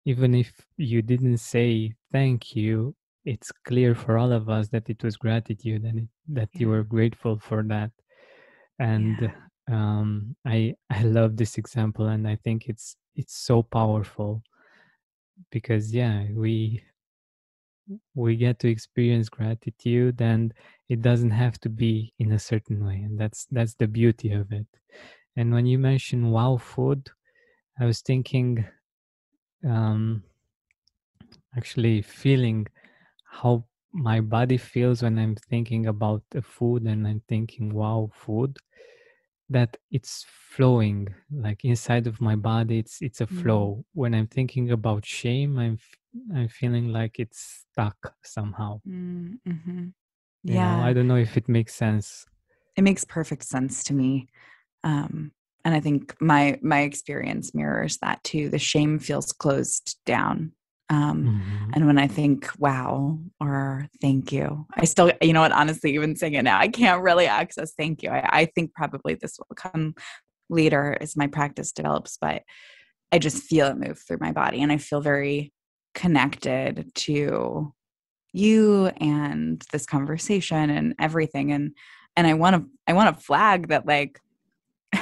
Even 0.05 0.33
if 0.33 0.65
you 0.77 1.01
didn't 1.01 1.37
say 1.37 1.93
thank 2.11 2.55
you, 2.55 2.95
it's 3.25 3.51
clear 3.65 3.93
for 3.93 4.17
all 4.17 4.31
of 4.31 4.49
us 4.49 4.69
that 4.69 4.89
it 4.89 5.03
was 5.03 5.17
gratitude 5.17 5.83
and 5.83 5.99
it, 5.99 6.07
that 6.27 6.49
yeah. 6.53 6.59
you 6.61 6.69
were 6.69 6.83
grateful 6.83 7.37
for 7.37 7.63
that 7.63 7.91
and 8.79 9.17
yeah. 9.21 9.31
Um, 9.69 10.35
i 10.45 10.75
i 10.89 11.03
love 11.03 11.37
this 11.37 11.57
example 11.57 12.07
and 12.07 12.27
i 12.27 12.35
think 12.43 12.67
it's 12.69 12.95
it's 13.15 13.35
so 13.35 13.63
powerful 13.63 14.43
because 15.51 15.93
yeah 15.93 16.25
we 16.33 16.83
we 18.15 18.35
get 18.35 18.59
to 18.59 18.67
experience 18.69 19.29
gratitude 19.29 20.21
and 20.21 20.53
it 20.89 21.01
doesn't 21.01 21.31
have 21.31 21.59
to 21.59 21.69
be 21.69 22.13
in 22.19 22.31
a 22.33 22.39
certain 22.39 22.85
way 22.85 22.97
and 22.97 23.19
that's 23.19 23.47
that's 23.51 23.75
the 23.75 23.87
beauty 23.87 24.31
of 24.31 24.51
it. 24.51 24.67
And 25.35 25.53
when 25.53 25.65
you 25.65 25.79
mention 25.79 26.31
wow 26.31 26.57
food 26.57 27.09
i 27.79 27.85
was 27.85 28.01
thinking 28.01 28.65
um 29.65 30.23
actually 31.57 32.01
feeling 32.01 32.67
how 33.25 33.65
my 33.93 34.21
body 34.21 34.57
feels 34.57 35.01
when 35.03 35.17
I'm 35.17 35.35
thinking 35.35 35.87
about 35.87 36.23
the 36.31 36.41
food 36.41 36.83
and 36.83 37.07
I'm 37.07 37.21
thinking, 37.27 37.73
wow, 37.73 38.09
food, 38.13 38.57
that 39.49 39.77
it's 39.91 40.25
flowing 40.29 41.07
like 41.31 41.65
inside 41.65 42.07
of 42.07 42.21
my 42.21 42.35
body. 42.35 42.79
It's 42.79 43.01
it's 43.01 43.21
a 43.21 43.25
mm-hmm. 43.25 43.41
flow. 43.41 43.85
When 43.93 44.13
I'm 44.13 44.27
thinking 44.27 44.71
about 44.71 45.05
shame, 45.05 45.57
I'm 45.57 45.79
I'm 46.35 46.47
feeling 46.47 46.89
like 46.89 47.19
it's 47.19 47.65
stuck 47.71 48.13
somehow. 48.23 48.81
Mm-hmm. 48.87 49.87
Yeah, 50.43 50.77
know, 50.77 50.83
I 50.83 50.93
don't 50.93 51.07
know 51.07 51.17
if 51.17 51.37
it 51.37 51.49
makes 51.49 51.75
sense. 51.75 52.25
It 52.77 52.83
makes 52.83 53.03
perfect 53.03 53.43
sense 53.43 53.83
to 53.85 53.93
me. 53.93 54.29
Um, 54.83 55.31
and 55.65 55.75
I 55.75 55.79
think 55.79 56.15
my 56.21 56.59
my 56.61 56.81
experience 56.81 57.53
mirrors 57.53 57.97
that 57.97 58.23
too. 58.23 58.49
The 58.49 58.59
shame 58.59 58.99
feels 58.99 59.31
closed 59.33 59.97
down 60.05 60.53
um, 60.89 61.23
mm-hmm. 61.23 61.71
And 61.73 61.85
when 61.85 61.99
I 61.99 62.07
think, 62.07 62.49
wow, 62.57 63.19
or 63.39 63.87
thank 64.01 64.31
you, 64.31 64.65
I 64.73 64.85
still, 64.85 65.11
you 65.21 65.33
know 65.33 65.41
what, 65.41 65.51
honestly, 65.51 65.93
even 65.93 66.15
saying 66.15 66.33
it 66.33 66.43
now, 66.43 66.57
I 66.57 66.67
can't 66.67 67.03
really 67.03 67.27
access 67.27 67.73
thank 67.77 68.01
you. 68.01 68.09
I, 68.09 68.27
I 68.41 68.45
think 68.45 68.73
probably 68.73 69.13
this 69.13 69.37
will 69.37 69.55
come 69.55 69.93
later 70.49 70.97
as 70.99 71.15
my 71.15 71.27
practice 71.27 71.71
develops, 71.71 72.17
but 72.19 72.41
I 73.11 73.19
just 73.19 73.43
feel 73.43 73.67
it 73.67 73.77
move 73.77 73.99
through 73.99 74.17
my 74.19 74.31
body 74.31 74.63
and 74.63 74.71
I 74.71 74.77
feel 74.77 74.99
very 74.99 75.53
connected 75.93 76.91
to 76.95 77.73
you 78.33 78.85
and 78.87 79.63
this 79.71 79.85
conversation 79.85 80.71
and 80.71 80.95
everything. 80.99 81.51
And, 81.51 81.75
and 82.15 82.25
I 82.25 82.33
want 82.33 82.55
to, 82.55 82.65
I 82.87 82.93
want 82.93 83.15
to 83.15 83.23
flag 83.23 83.67
that 83.67 83.85
like, 83.85 84.19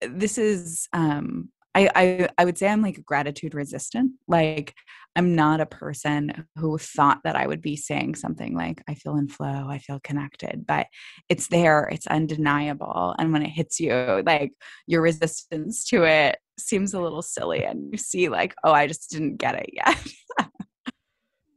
this 0.00 0.38
is 0.38 0.88
um 0.92 1.48
I, 1.78 1.90
I 1.94 2.28
I 2.38 2.44
would 2.44 2.58
say 2.58 2.68
I'm 2.68 2.82
like 2.82 3.04
gratitude 3.04 3.54
resistant. 3.54 4.12
Like 4.26 4.74
I'm 5.14 5.34
not 5.34 5.60
a 5.60 5.66
person 5.66 6.46
who 6.56 6.78
thought 6.78 7.20
that 7.24 7.36
I 7.36 7.46
would 7.46 7.62
be 7.62 7.76
saying 7.76 8.16
something 8.16 8.54
like 8.54 8.82
I 8.88 8.94
feel 8.94 9.16
in 9.16 9.28
flow, 9.28 9.68
I 9.68 9.78
feel 9.78 10.00
connected, 10.02 10.66
but 10.66 10.86
it's 11.28 11.48
there, 11.48 11.88
it's 11.92 12.06
undeniable. 12.06 13.14
And 13.18 13.32
when 13.32 13.42
it 13.42 13.50
hits 13.50 13.78
you, 13.80 14.22
like 14.26 14.52
your 14.86 15.02
resistance 15.02 15.84
to 15.86 16.04
it 16.04 16.38
seems 16.58 16.94
a 16.94 17.00
little 17.00 17.22
silly 17.22 17.64
and 17.64 17.92
you 17.92 17.98
see 17.98 18.28
like, 18.28 18.54
oh, 18.64 18.72
I 18.72 18.86
just 18.86 19.10
didn't 19.10 19.36
get 19.36 19.54
it 19.54 19.70
yet. 19.72 20.06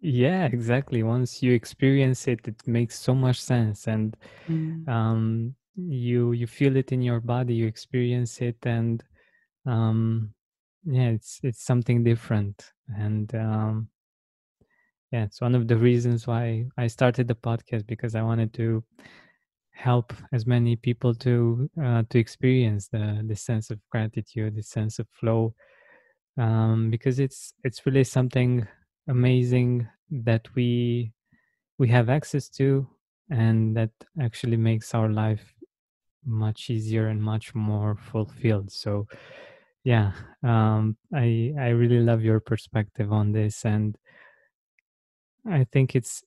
yeah, 0.02 0.46
exactly. 0.46 1.02
Once 1.02 1.42
you 1.42 1.54
experience 1.54 2.28
it, 2.28 2.48
it 2.48 2.68
makes 2.68 3.00
so 3.00 3.16
much 3.16 3.42
sense 3.42 3.88
and 3.88 4.16
mm. 4.48 4.88
um 4.88 5.56
you 5.76 6.34
you 6.34 6.48
feel 6.48 6.76
it 6.76 6.92
in 6.92 7.02
your 7.02 7.20
body, 7.20 7.56
you 7.56 7.66
experience 7.66 8.42
it 8.42 8.58
and 8.64 9.04
um 9.66 10.34
yeah 10.86 11.10
it's 11.10 11.40
it's 11.44 11.64
something 11.64 12.04
different 12.04 12.74
and 12.98 13.34
um 13.36 13.90
yeah 15.12 15.24
it's 15.24 15.42
one 15.42 15.56
of 15.56 15.68
the 15.68 15.76
reasons 15.78 16.26
why 16.28 16.66
i 16.78 16.88
started 16.88 17.28
the 17.28 17.36
podcast 17.36 17.86
because 17.88 18.16
i 18.16 18.22
wanted 18.22 18.54
to 18.54 18.84
help 19.72 20.14
as 20.34 20.46
many 20.46 20.76
people 20.76 21.14
to 21.16 21.70
uh, 21.84 22.04
to 22.10 22.20
experience 22.20 22.88
the 22.90 23.24
the 23.28 23.36
sense 23.36 23.72
of 23.72 23.80
gratitude 23.90 24.56
the 24.56 24.64
sense 24.64 25.00
of 25.00 25.08
flow 25.10 25.54
um 26.38 26.90
because 26.90 27.20
it's 27.20 27.54
it's 27.64 27.86
really 27.86 28.04
something 28.04 28.68
amazing 29.08 29.88
that 30.10 30.48
we 30.56 31.12
we 31.78 31.88
have 31.88 32.10
access 32.10 32.50
to 32.50 32.88
and 33.32 33.76
that 33.76 33.92
actually 34.22 34.58
makes 34.58 34.94
our 34.94 35.10
life 35.10 35.54
much 36.26 36.70
easier 36.70 37.08
and 37.08 37.22
much 37.22 37.56
more 37.56 37.96
fulfilled. 37.96 38.72
So 38.72 39.08
yeah 39.84 40.12
um, 40.44 40.96
i 41.14 41.54
i 41.60 41.70
really 41.70 42.00
love 42.00 42.24
your 42.24 42.40
perspective 42.40 43.12
on 43.12 43.32
this 43.32 43.66
and 43.66 43.98
i 45.50 45.66
think 45.72 45.96
it's 45.96 46.24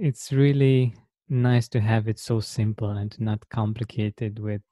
it's 0.00 0.32
really 0.32 0.94
nice 1.28 1.68
to 1.68 1.80
have 1.80 2.08
it 2.08 2.18
so 2.18 2.40
simple 2.40 2.90
and 2.90 3.18
not 3.20 3.48
complicated 3.48 4.38
with 4.38 4.62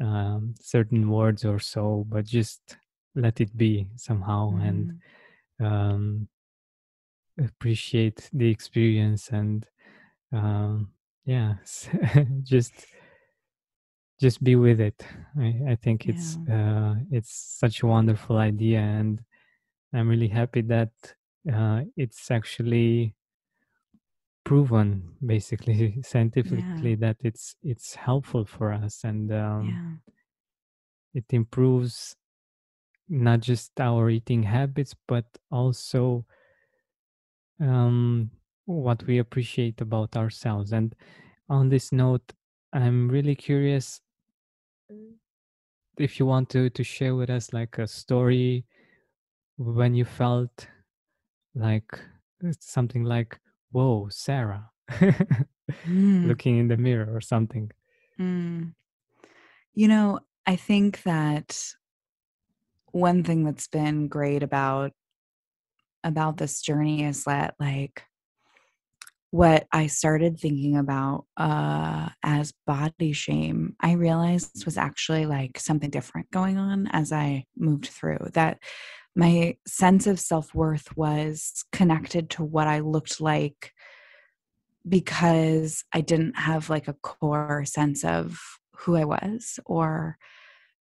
um, 0.00 0.54
certain 0.60 1.08
words 1.08 1.44
or 1.44 1.58
so 1.58 2.04
but 2.08 2.24
just 2.24 2.76
let 3.14 3.40
it 3.40 3.56
be 3.56 3.86
somehow 3.96 4.50
mm. 4.50 4.68
and 4.68 5.00
um, 5.60 6.28
appreciate 7.38 8.28
the 8.32 8.48
experience 8.48 9.28
and 9.28 9.66
um, 10.32 10.88
yeah 11.24 11.54
just 12.42 12.72
just 14.22 14.42
be 14.44 14.54
with 14.54 14.80
it 14.80 15.04
i, 15.40 15.52
I 15.70 15.74
think 15.74 16.06
it's 16.06 16.38
yeah. 16.48 16.54
uh, 16.54 16.94
it's 17.10 17.58
such 17.58 17.82
a 17.82 17.88
wonderful 17.88 18.36
idea 18.36 18.78
and 18.78 19.20
i'm 19.92 20.08
really 20.08 20.28
happy 20.28 20.60
that 20.62 20.92
uh, 21.52 21.80
it's 21.96 22.30
actually 22.30 23.16
proven 24.44 25.02
basically 25.26 25.98
scientifically 26.04 26.90
yeah. 26.90 26.96
that 27.00 27.16
it's 27.24 27.56
it's 27.64 27.96
helpful 27.96 28.44
for 28.44 28.72
us 28.72 29.02
and 29.02 29.32
um, 29.32 30.02
yeah. 31.14 31.20
it 31.20 31.24
improves 31.30 32.14
not 33.08 33.40
just 33.40 33.72
our 33.80 34.08
eating 34.08 34.44
habits 34.44 34.94
but 35.08 35.24
also 35.50 36.24
um, 37.60 38.30
what 38.66 39.02
we 39.08 39.18
appreciate 39.18 39.80
about 39.80 40.16
ourselves 40.16 40.72
and 40.72 40.94
on 41.48 41.68
this 41.68 41.90
note 41.90 42.32
i'm 42.72 43.08
really 43.08 43.34
curious 43.34 44.00
if 45.98 46.18
you 46.18 46.26
want 46.26 46.48
to 46.50 46.70
to 46.70 46.82
share 46.82 47.14
with 47.14 47.30
us 47.30 47.52
like 47.52 47.78
a 47.78 47.86
story 47.86 48.64
when 49.56 49.94
you 49.94 50.04
felt 50.04 50.66
like 51.54 51.90
something 52.60 53.04
like 53.04 53.38
whoa 53.70 54.08
sarah 54.10 54.70
mm. 54.90 56.26
looking 56.26 56.58
in 56.58 56.68
the 56.68 56.76
mirror 56.76 57.14
or 57.14 57.20
something 57.20 57.70
mm. 58.18 58.72
you 59.74 59.88
know 59.88 60.18
i 60.46 60.56
think 60.56 61.02
that 61.02 61.74
one 62.92 63.22
thing 63.22 63.44
that's 63.44 63.68
been 63.68 64.08
great 64.08 64.42
about 64.42 64.92
about 66.04 66.36
this 66.36 66.60
journey 66.60 67.04
is 67.04 67.24
that 67.24 67.54
like 67.60 68.02
what 69.32 69.66
I 69.72 69.86
started 69.86 70.38
thinking 70.38 70.76
about 70.76 71.24
uh, 71.38 72.10
as 72.22 72.52
body 72.66 73.14
shame, 73.14 73.74
I 73.80 73.92
realized 73.92 74.66
was 74.66 74.76
actually 74.76 75.24
like 75.24 75.58
something 75.58 75.88
different 75.88 76.30
going 76.30 76.58
on 76.58 76.86
as 76.92 77.12
I 77.12 77.46
moved 77.56 77.86
through. 77.86 78.18
That 78.34 78.58
my 79.16 79.56
sense 79.66 80.06
of 80.06 80.20
self 80.20 80.54
worth 80.54 80.94
was 80.98 81.64
connected 81.72 82.28
to 82.30 82.44
what 82.44 82.68
I 82.68 82.80
looked 82.80 83.22
like 83.22 83.72
because 84.86 85.82
I 85.94 86.02
didn't 86.02 86.36
have 86.36 86.68
like 86.68 86.86
a 86.86 86.96
core 87.02 87.64
sense 87.64 88.04
of 88.04 88.38
who 88.76 88.96
I 88.96 89.06
was 89.06 89.58
or 89.64 90.18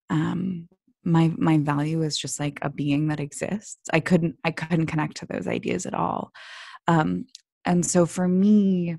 um, 0.10 0.68
my 1.06 1.32
my 1.38 1.58
value 1.58 2.04
is 2.04 2.18
just 2.18 2.38
like 2.38 2.60
a 2.62 2.70
being 2.70 3.08
that 3.08 3.22
exists. 3.22 3.80
I 3.94 4.02
couldn't 4.02 4.36
I 4.44 4.52
couldn't 4.52 4.88
connect 4.88 5.16
to 5.18 5.26
those 5.26 5.48
ideas 5.48 5.86
at 5.86 5.94
all. 5.94 6.34
Um, 6.90 7.28
and 7.65 7.86
so 7.86 8.06
for 8.06 8.28
me, 8.28 8.97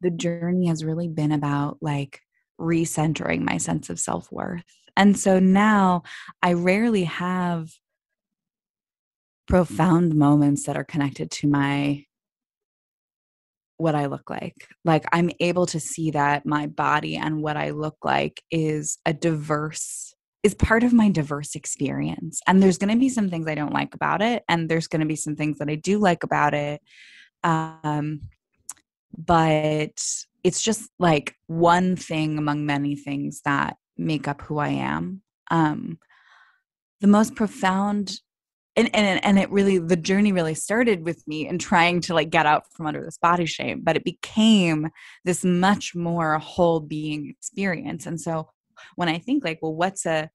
the 0.00 0.10
journey 0.10 0.66
has 0.66 0.84
really 0.84 1.08
been 1.08 1.32
about 1.32 1.78
like 1.80 2.20
recentering 2.60 3.40
my 3.40 3.58
sense 3.58 3.90
of 3.90 3.98
self 3.98 4.30
worth. 4.30 4.64
And 4.96 5.18
so 5.18 5.38
now 5.38 6.02
I 6.42 6.54
rarely 6.54 7.04
have 7.04 7.70
profound 9.46 10.14
moments 10.14 10.66
that 10.66 10.76
are 10.76 10.84
connected 10.84 11.30
to 11.30 11.48
my 11.48 12.04
what 13.78 13.94
I 13.94 14.06
look 14.06 14.28
like. 14.28 14.68
Like 14.84 15.06
I'm 15.12 15.30
able 15.40 15.66
to 15.66 15.80
see 15.80 16.10
that 16.12 16.44
my 16.44 16.66
body 16.66 17.16
and 17.16 17.42
what 17.42 17.56
I 17.56 17.70
look 17.70 17.96
like 18.04 18.42
is 18.50 18.98
a 19.06 19.12
diverse 19.12 20.14
is 20.42 20.54
part 20.54 20.82
of 20.82 20.92
my 20.92 21.10
diverse 21.10 21.54
experience. 21.54 22.40
And 22.46 22.62
there's 22.62 22.78
going 22.78 22.92
to 22.92 22.98
be 22.98 23.08
some 23.08 23.28
things 23.28 23.46
I 23.46 23.54
don't 23.54 23.72
like 23.72 23.94
about 23.94 24.22
it, 24.22 24.42
and 24.48 24.68
there's 24.68 24.88
going 24.88 25.00
to 25.00 25.06
be 25.06 25.16
some 25.16 25.36
things 25.36 25.58
that 25.58 25.68
I 25.68 25.74
do 25.74 25.98
like 25.98 26.22
about 26.22 26.54
it. 26.54 26.80
Um, 27.44 28.22
but 29.16 30.00
it's 30.42 30.62
just 30.62 30.90
like 30.98 31.34
one 31.46 31.96
thing 31.96 32.38
among 32.38 32.64
many 32.64 32.96
things 32.96 33.42
that 33.44 33.76
make 33.96 34.28
up 34.28 34.40
who 34.42 34.58
I 34.58 34.68
am. 34.68 35.22
Um, 35.50 35.98
the 37.00 37.06
most 37.06 37.34
profound 37.34 38.20
and, 38.76 38.94
and 38.94 39.24
and 39.24 39.38
it 39.38 39.50
really 39.50 39.78
the 39.78 39.96
journey 39.96 40.32
really 40.32 40.54
started 40.54 41.04
with 41.04 41.26
me 41.26 41.48
in 41.48 41.58
trying 41.58 42.00
to 42.02 42.14
like 42.14 42.30
get 42.30 42.46
out 42.46 42.64
from 42.72 42.86
under 42.86 43.04
this 43.04 43.18
body 43.18 43.46
shame 43.46 43.80
but 43.82 43.96
it 43.96 44.04
became 44.04 44.90
this 45.24 45.44
much 45.44 45.94
more 45.94 46.38
whole 46.38 46.78
being 46.78 47.28
experience 47.28 48.06
and 48.06 48.20
so 48.20 48.48
when 48.96 49.08
I 49.08 49.18
think 49.18 49.44
like, 49.44 49.58
well, 49.62 49.74
what's 49.74 50.06
a 50.06 50.30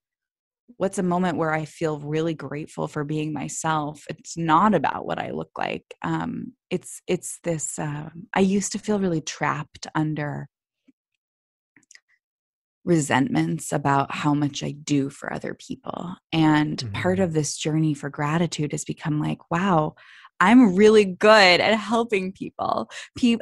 what's 0.78 0.98
a 0.98 1.02
moment 1.02 1.38
where 1.38 1.52
I 1.52 1.64
feel 1.64 2.00
really 2.00 2.34
grateful 2.34 2.88
for 2.88 3.04
being 3.04 3.32
myself? 3.32 4.04
It's 4.08 4.36
not 4.36 4.74
about 4.74 5.06
what 5.06 5.18
I 5.18 5.30
look 5.30 5.50
like. 5.56 5.84
Um, 6.02 6.52
it's 6.70 7.00
it's 7.06 7.38
this. 7.44 7.78
Uh, 7.78 8.10
I 8.34 8.40
used 8.40 8.72
to 8.72 8.78
feel 8.78 8.98
really 8.98 9.20
trapped 9.20 9.86
under 9.94 10.48
resentments 12.84 13.72
about 13.72 14.14
how 14.14 14.32
much 14.32 14.62
I 14.62 14.70
do 14.70 15.10
for 15.10 15.32
other 15.32 15.54
people. 15.54 16.14
And 16.32 16.78
mm-hmm. 16.78 16.92
part 16.92 17.18
of 17.18 17.32
this 17.32 17.56
journey 17.56 17.94
for 17.94 18.08
gratitude 18.08 18.70
has 18.72 18.84
become 18.84 19.20
like, 19.20 19.50
wow, 19.50 19.96
I'm 20.38 20.76
really 20.76 21.04
good 21.04 21.60
at 21.60 21.74
helping 21.74 22.32
people. 22.32 22.88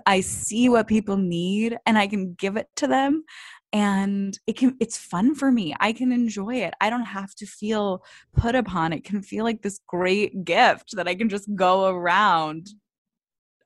I 0.06 0.20
see 0.20 0.68
what 0.68 0.86
people 0.86 1.18
need 1.18 1.76
and 1.86 1.98
I 1.98 2.06
can 2.06 2.34
give 2.34 2.56
it 2.56 2.68
to 2.76 2.86
them 2.86 3.24
and 3.74 4.38
it 4.46 4.56
can 4.56 4.76
it's 4.80 4.96
fun 4.96 5.34
for 5.34 5.50
me. 5.50 5.74
I 5.80 5.92
can 5.92 6.12
enjoy 6.12 6.62
it. 6.62 6.74
I 6.80 6.90
don't 6.90 7.04
have 7.04 7.34
to 7.34 7.46
feel 7.46 8.04
put 8.34 8.54
upon. 8.54 8.92
It 8.92 9.02
can 9.02 9.20
feel 9.20 9.44
like 9.44 9.62
this 9.62 9.80
great 9.86 10.44
gift 10.44 10.94
that 10.96 11.08
i 11.08 11.14
can 11.14 11.28
just 11.28 11.48
go 11.54 11.88
around 11.88 12.68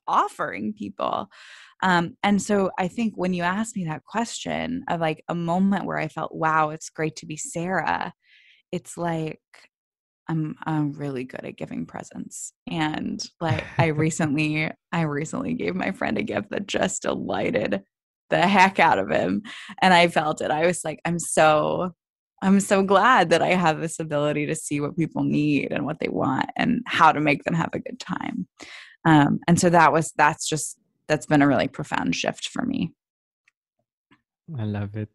offering 0.09 0.73
people. 0.73 1.29
Um, 1.83 2.17
and 2.25 2.43
so 2.43 2.71
i 2.79 2.89
think 2.89 3.15
when 3.17 3.35
you 3.35 3.43
ask 3.45 3.77
me 3.77 3.85
that 3.85 4.05
question 4.05 4.83
of 4.89 5.01
like 5.01 5.23
a 5.29 5.35
moment 5.35 5.85
where 5.85 5.99
i 5.99 6.09
felt 6.09 6.35
wow 6.35 6.71
it's 6.71 6.91
great 6.91 7.15
to 7.17 7.27
be 7.27 7.37
sarah 7.37 8.13
it's 8.73 8.97
like 8.99 9.41
I'm 10.31 10.57
I'm 10.65 10.93
really 10.93 11.25
good 11.25 11.45
at 11.45 11.57
giving 11.57 11.87
presents. 11.87 12.53
And 12.67 13.19
like 13.41 13.65
I 13.79 13.87
recently 14.05 14.71
I 14.93 15.03
recently 15.03 15.55
gave 15.55 15.75
my 15.75 15.93
friend 15.93 16.19
a 16.19 16.23
gift 16.23 16.51
that 16.51 16.67
just 16.67 17.03
delighted 17.03 17.83
the 18.31 18.47
heck 18.47 18.79
out 18.79 18.99
of 18.99 19.11
him 19.11 19.43
and 19.81 19.95
i 19.95 20.09
felt 20.09 20.41
it. 20.41 20.51
I 20.51 20.67
was 20.67 20.85
like 20.85 21.01
i'm 21.05 21.19
so 21.19 21.95
i'm 22.43 22.61
so 22.61 22.83
glad 22.83 23.31
that 23.31 23.43
i 23.43 23.55
have 23.55 23.81
this 23.81 23.99
ability 23.99 24.47
to 24.47 24.55
see 24.55 24.81
what 24.81 24.97
people 24.97 25.25
need 25.25 25.73
and 25.73 25.85
what 25.85 25.99
they 26.01 26.09
want 26.09 26.51
and 26.57 26.83
how 26.87 27.13
to 27.13 27.21
make 27.21 27.45
them 27.45 27.55
have 27.55 27.71
a 27.73 27.81
good 27.81 27.99
time. 27.99 28.47
Um, 29.05 29.41
and 29.49 29.59
so 29.59 29.71
that 29.71 29.93
was 29.93 30.13
that's 30.17 30.49
just 30.49 30.79
that's 31.07 31.27
been 31.27 31.43
a 31.43 31.49
really 31.49 31.69
profound 31.69 32.15
shift 32.15 32.49
for 32.49 32.65
me. 32.65 32.93
I 34.59 34.65
love 34.65 34.97
it. 34.97 35.11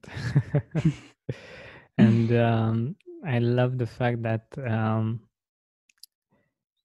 And 1.97 2.36
um, 2.36 2.95
i 3.26 3.39
love 3.39 3.78
the 3.78 3.86
fact 3.86 4.21
that 4.23 4.43
um, 4.67 5.21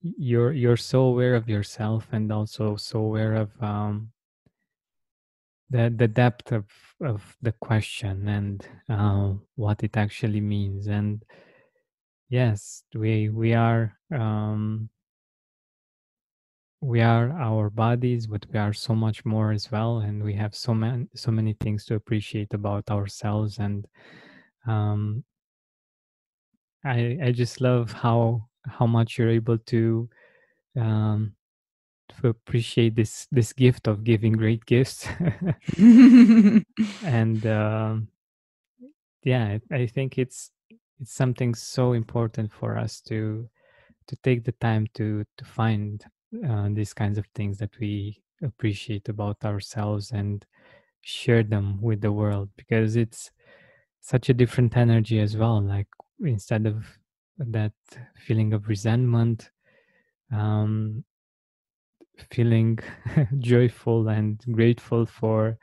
you're 0.01 0.53
you're 0.53 0.77
so 0.77 1.01
aware 1.01 1.35
of 1.35 1.49
yourself 1.49 2.07
and 2.11 2.31
also 2.31 2.75
so 2.75 2.99
aware 2.99 3.33
of 3.33 3.51
um, 3.61 4.11
the 5.69 5.93
the 5.95 6.07
depth 6.07 6.51
of 6.51 6.65
of 7.01 7.37
the 7.41 7.51
question 7.53 8.27
and 8.27 8.67
uh, 8.89 9.33
what 9.55 9.83
it 9.83 9.95
actually 9.97 10.41
means. 10.41 10.87
And 10.87 11.23
yes 12.29 12.83
we 12.93 13.29
we 13.29 13.53
are 13.53 13.97
um, 14.13 14.89
we 16.81 17.01
are 17.01 17.31
our 17.33 17.69
bodies 17.69 18.27
but 18.27 18.45
we 18.53 18.59
are 18.59 18.73
so 18.73 18.95
much 18.95 19.25
more 19.25 19.51
as 19.51 19.71
well. 19.71 19.99
And 19.99 20.23
we 20.23 20.33
have 20.35 20.55
so 20.55 20.73
many 20.73 21.07
so 21.15 21.31
many 21.31 21.53
things 21.53 21.85
to 21.85 21.95
appreciate 21.95 22.53
about 22.53 22.89
ourselves. 22.89 23.59
And 23.59 23.85
um, 24.67 25.23
i 26.85 27.17
i 27.23 27.31
just 27.31 27.59
love 27.61 27.91
how 27.91 28.47
how 28.65 28.85
much 28.87 29.17
you're 29.17 29.29
able 29.29 29.57
to 29.57 30.09
um, 30.77 31.35
to 32.09 32.29
appreciate 32.29 32.95
this 32.95 33.27
this 33.31 33.53
gift 33.53 33.87
of 33.87 34.03
giving 34.03 34.33
great 34.33 34.65
gifts. 34.65 35.07
And 37.03 37.45
um, 37.45 38.09
yeah 39.23 39.57
i 39.71 39.85
think 39.85 40.17
it's 40.17 40.51
it's 40.99 41.13
something 41.13 41.53
so 41.55 41.93
important 41.93 42.51
for 42.51 42.77
us 42.77 43.01
to 43.01 43.49
to 44.07 44.15
take 44.23 44.43
the 44.43 44.51
time 44.53 44.87
to 44.93 45.23
to 45.37 45.45
find 45.45 46.05
uh, 46.47 46.69
these 46.71 46.93
kinds 46.93 47.17
of 47.17 47.25
things 47.35 47.57
that 47.57 47.71
we 47.79 48.21
appreciate 48.43 49.09
about 49.09 49.43
ourselves 49.43 50.11
and 50.11 50.45
share 51.01 51.43
them 51.43 51.81
with 51.81 52.01
the 52.01 52.11
world 52.11 52.49
because 52.57 52.95
it's 52.95 53.31
such 54.01 54.29
a 54.29 54.33
different 54.33 54.75
energy 54.77 55.19
as 55.19 55.35
well 55.37 55.61
like 55.61 55.87
instead 56.25 56.65
of 56.65 56.85
that 57.37 57.73
feeling 58.17 58.53
of 58.53 58.67
resentment 58.67 59.51
um, 60.31 61.03
feeling 62.31 62.79
joyful 63.39 64.07
and 64.07 64.39
grateful 64.51 65.05
for 65.05 65.57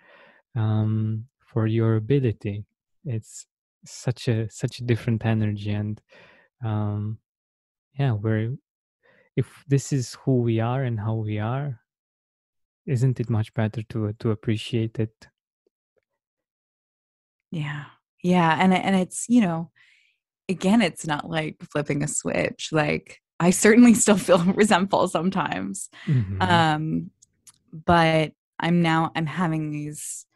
um, 0.55 1.27
for 1.41 1.67
your 1.67 1.97
ability. 1.97 2.65
It's 3.05 3.47
such 3.85 4.29
a 4.29 4.51
such 4.51 4.81
a 4.81 4.85
different 4.85 5.25
energy, 5.25 5.71
and 5.73 6.01
um, 6.65 7.19
yeah, 7.99 8.13
we're 8.13 8.57
if 9.37 9.65
this 9.69 9.93
is 9.93 10.17
who 10.25 10.41
we 10.41 10.61
are 10.61 10.83
and 10.83 10.99
how 10.99 11.15
we 11.15 11.39
are, 11.39 11.81
isn't 12.87 13.21
it 13.21 13.31
much 13.31 13.53
better 13.55 13.83
to 13.91 14.13
to 14.19 14.31
appreciate 14.31 14.99
it? 14.99 15.29
Yeah, 17.51 17.85
yeah, 18.23 18.57
and 18.61 18.75
and 18.75 18.97
it's 18.97 19.27
you 19.29 19.41
know, 19.41 19.71
again, 20.49 20.83
it's 20.83 21.07
not 21.07 21.29
like 21.29 21.57
flipping 21.71 22.03
a 22.03 22.09
switch, 22.09 22.71
like 22.73 23.21
I 23.39 23.51
certainly 23.51 23.95
still 23.95 24.17
feel 24.19 24.43
resentful 24.45 25.09
sometimes. 25.09 25.89
Mm-hmm. 26.07 26.43
Um, 26.43 27.11
but 27.73 28.33
I'm 28.59 28.83
now 28.83 29.13
I'm 29.15 29.27
having 29.27 29.71
these 29.71 30.27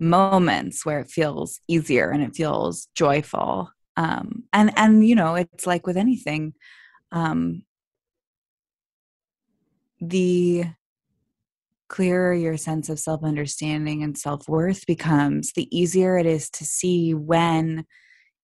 moments 0.00 0.84
where 0.84 0.98
it 0.98 1.10
feels 1.10 1.60
easier 1.68 2.10
and 2.10 2.22
it 2.22 2.34
feels 2.34 2.88
joyful. 2.94 3.70
Um, 3.96 4.44
and 4.52 4.72
and 4.76 5.06
you 5.06 5.14
know, 5.14 5.34
it's 5.34 5.66
like 5.66 5.86
with 5.86 5.96
anything, 5.96 6.54
um, 7.12 7.62
the 10.00 10.64
clearer 11.88 12.32
your 12.32 12.56
sense 12.56 12.88
of 12.88 12.98
self 12.98 13.22
understanding 13.22 14.02
and 14.02 14.18
self 14.18 14.48
worth 14.48 14.86
becomes, 14.86 15.52
the 15.52 15.68
easier 15.76 16.16
it 16.18 16.26
is 16.26 16.50
to 16.50 16.64
see 16.64 17.14
when 17.14 17.84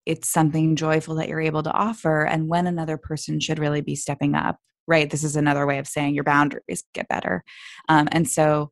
it's 0.09 0.29
something 0.29 0.75
joyful 0.75 1.15
that 1.15 1.29
you're 1.29 1.41
able 1.41 1.63
to 1.63 1.73
offer 1.73 2.25
and 2.25 2.49
when 2.49 2.67
another 2.67 2.97
person 2.97 3.39
should 3.39 3.59
really 3.59 3.81
be 3.81 3.95
stepping 3.95 4.35
up 4.35 4.57
right 4.87 5.11
this 5.11 5.23
is 5.23 5.37
another 5.37 5.67
way 5.67 5.79
of 5.79 5.87
saying 5.87 6.15
your 6.15 6.25
boundaries 6.25 6.83
get 6.95 7.09
better 7.09 7.45
um, 7.89 8.09
and 8.11 8.29
so 8.29 8.71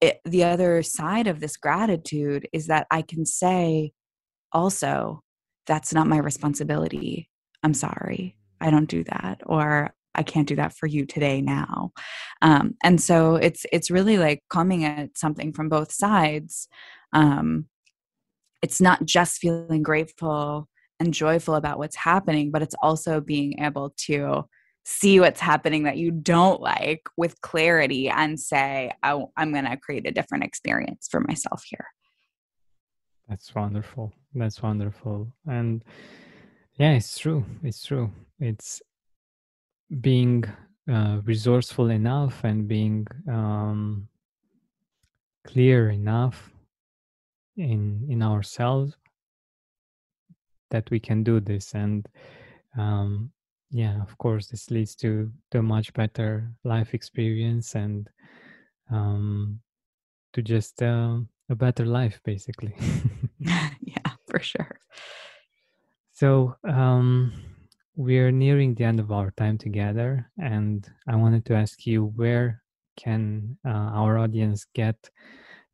it, 0.00 0.20
the 0.24 0.44
other 0.44 0.82
side 0.82 1.26
of 1.26 1.40
this 1.40 1.56
gratitude 1.56 2.46
is 2.52 2.66
that 2.66 2.86
i 2.90 3.00
can 3.00 3.24
say 3.24 3.92
also 4.52 5.22
that's 5.68 5.94
not 5.94 6.08
my 6.08 6.18
responsibility. 6.18 7.28
I'm 7.62 7.74
sorry. 7.74 8.36
I 8.60 8.70
don't 8.70 8.88
do 8.88 9.04
that. 9.04 9.42
Or 9.46 9.94
I 10.14 10.24
can't 10.24 10.48
do 10.48 10.56
that 10.56 10.72
for 10.72 10.86
you 10.86 11.06
today 11.06 11.40
now. 11.40 11.92
Um, 12.42 12.74
and 12.82 13.00
so 13.00 13.36
it's 13.36 13.64
it's 13.70 13.90
really 13.90 14.18
like 14.18 14.42
coming 14.50 14.84
at 14.84 15.16
something 15.16 15.52
from 15.52 15.68
both 15.68 15.92
sides. 15.92 16.66
Um, 17.12 17.66
it's 18.62 18.80
not 18.80 19.04
just 19.04 19.38
feeling 19.38 19.82
grateful 19.82 20.68
and 21.00 21.14
joyful 21.14 21.54
about 21.54 21.78
what's 21.78 21.96
happening, 21.96 22.50
but 22.50 22.62
it's 22.62 22.74
also 22.82 23.20
being 23.20 23.60
able 23.60 23.94
to 23.96 24.44
see 24.84 25.20
what's 25.20 25.40
happening 25.40 25.84
that 25.84 25.98
you 25.98 26.10
don't 26.10 26.60
like 26.60 27.02
with 27.16 27.40
clarity 27.40 28.08
and 28.08 28.40
say, 28.40 28.90
oh, 29.02 29.30
I'm 29.36 29.52
going 29.52 29.66
to 29.66 29.76
create 29.76 30.06
a 30.06 30.10
different 30.10 30.44
experience 30.44 31.08
for 31.10 31.20
myself 31.20 31.62
here. 31.68 31.86
That's 33.28 33.54
wonderful. 33.54 34.12
That's 34.34 34.62
wonderful. 34.62 35.30
And 35.46 35.84
yeah, 36.76 36.92
it's 36.92 37.18
true. 37.18 37.44
It's 37.62 37.84
true. 37.84 38.10
It's 38.40 38.80
being 40.00 40.44
uh, 40.90 41.20
resourceful 41.24 41.90
enough 41.90 42.44
and 42.44 42.66
being 42.66 43.06
um, 43.28 44.08
clear 45.44 45.90
enough 45.90 46.50
in 47.58 48.06
in 48.08 48.22
ourselves 48.22 48.96
that 50.70 50.90
we 50.90 51.00
can 51.00 51.22
do 51.22 51.40
this. 51.40 51.74
And 51.74 52.08
um, 52.76 53.30
yeah 53.70 54.00
of 54.00 54.16
course 54.16 54.46
this 54.46 54.70
leads 54.70 54.94
to 54.96 55.30
to 55.50 55.58
a 55.58 55.62
much 55.62 55.92
better 55.92 56.50
life 56.64 56.94
experience 56.94 57.74
and 57.74 58.08
um, 58.90 59.60
to 60.32 60.40
just 60.42 60.82
uh, 60.82 61.18
a 61.50 61.54
better 61.54 61.86
life 61.86 62.20
basically. 62.24 62.74
Yeah 63.80 64.12
for 64.28 64.40
sure. 64.40 64.80
So 66.12 66.56
um, 66.64 67.32
we're 67.98 68.30
nearing 68.30 68.74
the 68.74 68.84
end 68.84 69.00
of 69.00 69.10
our 69.10 69.32
time 69.32 69.58
together 69.58 70.30
and 70.38 70.88
i 71.08 71.16
wanted 71.16 71.44
to 71.44 71.52
ask 71.52 71.84
you 71.84 72.04
where 72.14 72.62
can 72.96 73.58
uh, 73.66 73.90
our 74.00 74.18
audience 74.18 74.66
get 74.72 75.10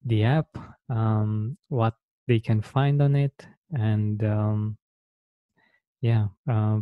the 0.04 0.24
app 0.24 0.48
um, 0.90 1.56
what 1.68 1.94
they 2.28 2.38
can 2.40 2.60
find 2.60 3.00
on 3.02 3.16
it 3.16 3.46
and 3.72 4.22
um, 4.24 4.76
yeah 6.00 6.26
uh, 6.50 6.78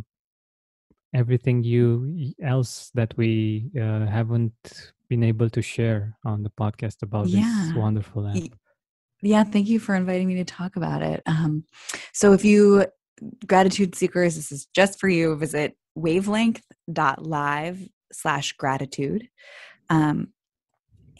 everything 1.13 1.63
you 1.63 2.33
else 2.43 2.91
that 2.93 3.13
we 3.17 3.69
uh, 3.79 4.05
haven't 4.05 4.93
been 5.09 5.23
able 5.23 5.49
to 5.49 5.61
share 5.61 6.17
on 6.25 6.43
the 6.43 6.49
podcast 6.49 7.03
about 7.03 7.27
Yeah. 7.27 7.41
this 7.41 7.75
wonderful 7.75 8.27
app. 8.27 8.53
Yeah, 9.21 9.43
thank 9.43 9.67
you 9.69 9.79
for 9.79 9.95
inviting 9.95 10.27
me 10.27 10.35
to 10.35 10.43
talk 10.43 10.75
about 10.75 11.01
it. 11.01 11.21
Um, 11.25 11.63
so, 12.11 12.33
if 12.33 12.43
you 12.43 12.85
gratitude 13.47 13.95
seekers, 13.95 14.35
this 14.35 14.51
is 14.51 14.67
just 14.75 14.99
for 14.99 15.07
you. 15.07 15.35
Visit 15.37 15.77
wavelength.live 15.97 17.87
slash 18.11 18.53
gratitude. 18.53 19.29
Um, 19.89 20.33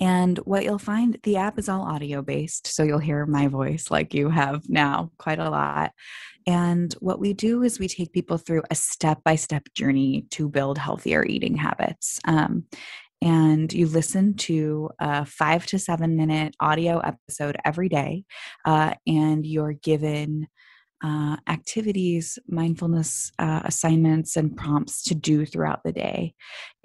and 0.04 0.38
what 0.40 0.66
you'll 0.66 0.80
find, 0.80 1.18
the 1.24 1.38
app 1.38 1.58
is 1.58 1.70
all 1.70 1.84
audio 1.84 2.22
based. 2.22 2.68
So 2.68 2.84
you'll 2.84 3.00
hear 3.00 3.26
my 3.26 3.48
voice 3.48 3.90
like 3.90 4.14
you 4.14 4.28
have 4.28 4.68
now 4.68 5.12
quite 5.18 5.40
a 5.40 5.50
lot. 5.50 5.94
And 6.46 6.92
what 7.00 7.22
we 7.22 7.32
do 7.32 7.64
is 7.64 7.80
we 7.80 7.88
take 7.88 8.12
people 8.12 8.38
through 8.38 8.64
a 8.70 8.76
step 8.76 9.24
by 9.24 9.38
step 9.38 9.64
journey 9.74 10.26
to 10.32 10.50
build 10.50 10.78
healthier 10.78 11.24
eating 11.24 11.56
habits. 11.56 12.20
Um, 12.26 12.66
and 13.22 13.72
you 13.72 13.88
listen 13.88 14.36
to 14.36 14.90
a 15.00 15.24
five 15.24 15.66
to 15.68 15.80
seven 15.80 16.18
minute 16.18 16.54
audio 16.60 17.00
episode 17.00 17.56
every 17.64 17.88
day, 17.88 18.26
uh, 18.66 18.96
and 19.08 19.46
you're 19.46 19.72
given 19.72 20.48
uh, 21.04 21.36
activities, 21.50 22.40
mindfulness 22.48 23.32
uh, 23.38 23.62
assignments, 23.66 24.38
and 24.38 24.56
prompts 24.56 25.04
to 25.04 25.14
do 25.14 25.46
throughout 25.46 25.82
the 25.84 25.92
day. 25.92 26.34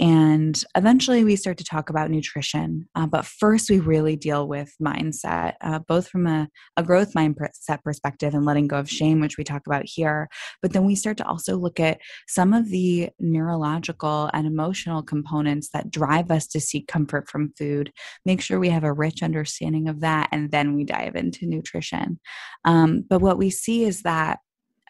And 0.01 0.61
eventually 0.77 1.25
we 1.25 1.37
start 1.37 1.57
to 1.59 1.65
talk 1.65 1.89
about 1.89 2.11
nutrition. 2.11 2.89
Uh, 2.95 3.07
but 3.07 3.25
first, 3.25 3.71
we 3.71 3.79
really 3.79 4.17
deal 4.17 4.49
with 4.49 4.75
mindset, 4.83 5.55
uh, 5.61 5.79
both 5.81 6.09
from 6.09 6.27
a, 6.27 6.49
a 6.77 6.83
growth 6.83 7.15
mindset 7.15 7.83
perspective 7.85 8.35
and 8.35 8.45
letting 8.45 8.67
go 8.67 8.79
of 8.79 8.91
shame, 8.91 9.21
which 9.21 9.39
we 9.39 9.45
talk 9.45 9.63
about 9.67 9.85
here. 9.85 10.29
But 10.63 10.73
then 10.73 10.85
we 10.85 10.95
start 10.95 11.17
to 11.19 11.27
also 11.27 11.57
look 11.57 11.79
at 11.79 12.01
some 12.27 12.53
of 12.53 12.71
the 12.71 13.11
neurological 13.21 14.31
and 14.33 14.47
emotional 14.47 15.03
components 15.03 15.69
that 15.73 15.91
drive 15.91 16.31
us 16.31 16.47
to 16.49 16.61
seek 16.61 16.89
comfort 16.89 17.29
from 17.29 17.53
food, 17.57 17.93
make 18.25 18.41
sure 18.41 18.59
we 18.59 18.71
have 18.71 18.85
a 18.85 18.93
rich 18.93 19.23
understanding 19.23 19.89
of 19.89 20.01
that, 20.01 20.29
and 20.33 20.51
then 20.51 20.75
we 20.75 20.85
dive 20.85 21.15
into 21.15 21.47
nutrition. 21.47 22.19
Um, 22.65 23.05
but 23.09 23.21
what 23.21 23.39
we 23.39 23.51
see 23.51 23.85
is 23.85 24.03
that 24.03 24.08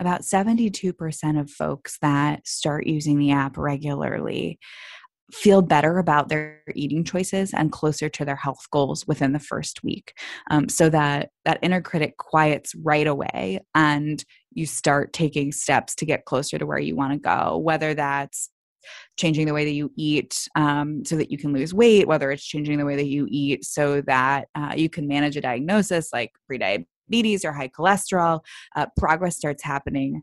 about 0.00 0.22
72% 0.22 1.40
of 1.40 1.50
folks 1.50 1.98
that 2.02 2.46
start 2.46 2.86
using 2.86 3.18
the 3.18 3.32
app 3.32 3.56
regularly 3.56 4.58
feel 5.32 5.60
better 5.60 5.98
about 5.98 6.28
their 6.28 6.62
eating 6.74 7.04
choices 7.04 7.52
and 7.52 7.70
closer 7.70 8.08
to 8.08 8.24
their 8.24 8.36
health 8.36 8.66
goals 8.70 9.06
within 9.06 9.32
the 9.32 9.38
first 9.38 9.82
week. 9.82 10.14
Um, 10.50 10.68
so 10.68 10.88
that 10.88 11.30
that 11.44 11.58
inner 11.62 11.82
critic 11.82 12.16
quiets 12.16 12.74
right 12.82 13.06
away 13.06 13.60
and 13.74 14.24
you 14.52 14.66
start 14.66 15.12
taking 15.12 15.52
steps 15.52 15.94
to 15.96 16.06
get 16.06 16.24
closer 16.24 16.58
to 16.58 16.66
where 16.66 16.78
you 16.78 16.96
want 16.96 17.12
to 17.12 17.18
go 17.18 17.58
whether 17.58 17.94
that's 17.94 18.50
changing 19.18 19.46
the 19.46 19.52
way 19.52 19.64
that 19.64 19.72
you 19.72 19.92
eat 19.96 20.48
um, 20.54 21.04
so 21.04 21.16
that 21.16 21.30
you 21.30 21.36
can 21.36 21.52
lose 21.52 21.74
weight 21.74 22.08
whether 22.08 22.30
it's 22.30 22.44
changing 22.44 22.78
the 22.78 22.86
way 22.86 22.96
that 22.96 23.08
you 23.08 23.26
eat 23.30 23.64
so 23.64 24.00
that 24.00 24.48
uh, 24.54 24.72
you 24.76 24.88
can 24.88 25.06
manage 25.06 25.36
a 25.36 25.40
diagnosis 25.40 26.10
like 26.12 26.32
prediabetes 26.50 26.86
or 27.44 27.52
high 27.52 27.68
cholesterol 27.68 28.40
uh, 28.76 28.86
progress 28.96 29.36
starts 29.36 29.62
happening 29.62 30.22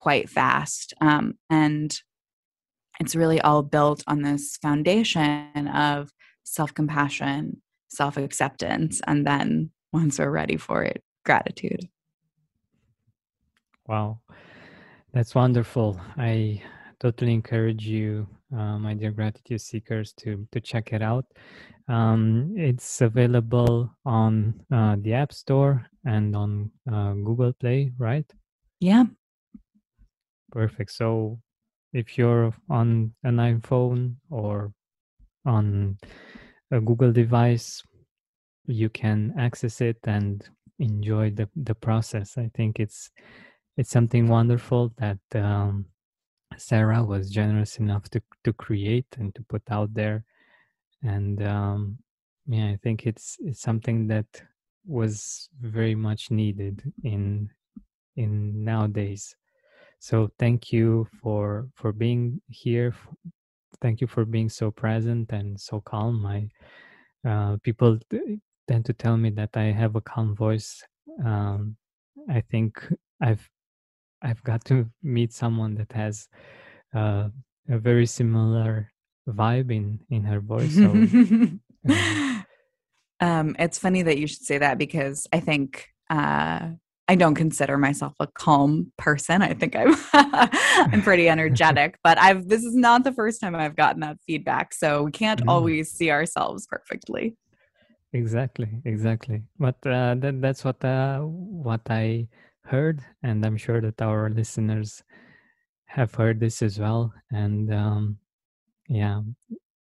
quite 0.00 0.30
fast 0.30 0.94
um, 1.00 1.34
and 1.50 2.02
it's 3.00 3.16
really 3.16 3.40
all 3.40 3.62
built 3.62 4.04
on 4.06 4.22
this 4.22 4.56
foundation 4.58 5.68
of 5.68 6.12
self 6.44 6.74
compassion, 6.74 7.62
self 7.88 8.16
acceptance, 8.16 9.00
and 9.06 9.26
then 9.26 9.70
once 9.92 10.18
we're 10.18 10.30
ready 10.30 10.56
for 10.56 10.82
it, 10.84 11.02
gratitude. 11.24 11.88
Wow, 13.86 14.20
that's 15.12 15.34
wonderful. 15.34 16.00
I 16.16 16.62
totally 17.00 17.34
encourage 17.34 17.86
you, 17.86 18.28
uh, 18.52 18.78
my 18.78 18.94
dear 18.94 19.10
gratitude 19.10 19.60
seekers, 19.60 20.12
to 20.14 20.46
to 20.52 20.60
check 20.60 20.92
it 20.92 21.02
out. 21.02 21.26
Um, 21.88 22.54
it's 22.56 23.00
available 23.00 23.90
on 24.04 24.54
uh, 24.72 24.96
the 25.00 25.14
App 25.14 25.32
Store 25.32 25.86
and 26.04 26.36
on 26.36 26.70
uh, 26.90 27.12
Google 27.12 27.52
Play, 27.52 27.92
right? 27.98 28.30
Yeah. 28.80 29.04
Perfect. 30.50 30.92
So 30.92 31.40
if 31.92 32.18
you're 32.18 32.54
on 32.68 33.14
an 33.24 33.36
iPhone 33.36 34.16
or 34.30 34.72
on 35.44 35.98
a 36.70 36.80
Google 36.80 37.12
device, 37.12 37.82
you 38.66 38.88
can 38.88 39.34
access 39.38 39.80
it 39.80 39.98
and 40.04 40.48
enjoy 40.78 41.30
the, 41.30 41.48
the 41.56 41.74
process. 41.74 42.38
I 42.38 42.50
think 42.54 42.80
it's 42.80 43.10
it's 43.76 43.90
something 43.90 44.28
wonderful 44.28 44.92
that 44.98 45.18
um, 45.34 45.86
Sarah 46.58 47.02
was 47.04 47.30
generous 47.30 47.78
enough 47.78 48.08
to 48.10 48.22
to 48.44 48.52
create 48.52 49.06
and 49.18 49.34
to 49.34 49.42
put 49.42 49.62
out 49.70 49.94
there, 49.94 50.24
and 51.02 51.42
um, 51.42 51.98
yeah, 52.46 52.66
I 52.68 52.78
think 52.82 53.06
it's 53.06 53.36
it's 53.40 53.60
something 53.60 54.06
that 54.08 54.26
was 54.86 55.48
very 55.60 55.94
much 55.94 56.30
needed 56.30 56.92
in 57.04 57.50
in 58.16 58.64
nowadays. 58.64 59.36
So 59.98 60.30
thank 60.38 60.72
you 60.72 61.06
for 61.22 61.68
for 61.74 61.92
being 61.92 62.40
here. 62.48 62.94
Thank 63.80 64.00
you 64.00 64.06
for 64.06 64.24
being 64.24 64.48
so 64.48 64.70
present 64.70 65.32
and 65.32 65.58
so 65.60 65.80
calm. 65.80 66.26
I 66.26 66.48
uh, 67.28 67.56
people 67.62 67.98
t- 68.10 68.40
tend 68.68 68.84
to 68.86 68.92
tell 68.92 69.16
me 69.16 69.30
that 69.30 69.50
i 69.56 69.64
have 69.64 69.96
a 69.96 70.00
calm 70.00 70.34
voice. 70.34 70.82
Um, 71.24 71.76
i 72.28 72.40
think 72.50 72.80
i've 73.20 73.48
i've 74.22 74.42
got 74.44 74.64
to 74.64 74.88
meet 75.02 75.32
someone 75.32 75.74
that 75.74 75.92
has 75.92 76.28
uh, 76.94 77.28
a 77.68 77.78
very 77.78 78.06
similar 78.06 78.90
vibe 79.28 79.70
in 79.70 80.00
in 80.10 80.24
her 80.24 80.40
voice 80.40 80.74
so 80.74 80.88
um, 83.20 83.56
it's 83.58 83.78
funny 83.78 84.02
that 84.02 84.18
you 84.18 84.26
should 84.26 84.42
say 84.42 84.58
that 84.58 84.78
because 84.78 85.26
I 85.32 85.40
think 85.40 85.88
uh, 86.10 86.70
I 87.08 87.14
don't 87.14 87.34
consider 87.34 87.78
myself 87.78 88.14
a 88.20 88.26
calm 88.26 88.92
person. 88.98 89.42
I 89.42 89.54
think 89.54 89.76
I'm 89.76 89.94
I'm 90.12 91.02
pretty 91.02 91.28
energetic, 91.36 91.98
but 92.02 92.18
I've 92.18 92.48
this 92.48 92.64
is 92.64 92.74
not 92.74 93.04
the 93.04 93.12
first 93.12 93.40
time 93.40 93.54
I've 93.54 93.76
gotten 93.76 94.00
that 94.00 94.18
feedback. 94.26 94.74
So 94.74 95.04
we 95.04 95.10
can't 95.12 95.40
Mm. 95.40 95.48
always 95.48 95.92
see 95.92 96.10
ourselves 96.10 96.66
perfectly. 96.66 97.36
Exactly, 98.12 98.68
exactly. 98.84 99.42
But 99.58 99.76
uh, 99.86 100.14
that 100.16 100.40
that's 100.40 100.64
what 100.64 100.84
uh, 100.84 101.20
what 101.20 101.80
I 101.88 102.28
heard, 102.64 103.00
and 103.22 103.44
I'm 103.44 103.56
sure 103.56 103.80
that 103.80 104.00
our 104.00 104.30
listeners 104.30 105.02
have 105.86 106.14
heard 106.14 106.40
this 106.40 106.62
as 106.62 106.78
well. 106.78 107.12
And 107.30 107.72
um, 107.72 108.18
yeah, 108.88 109.22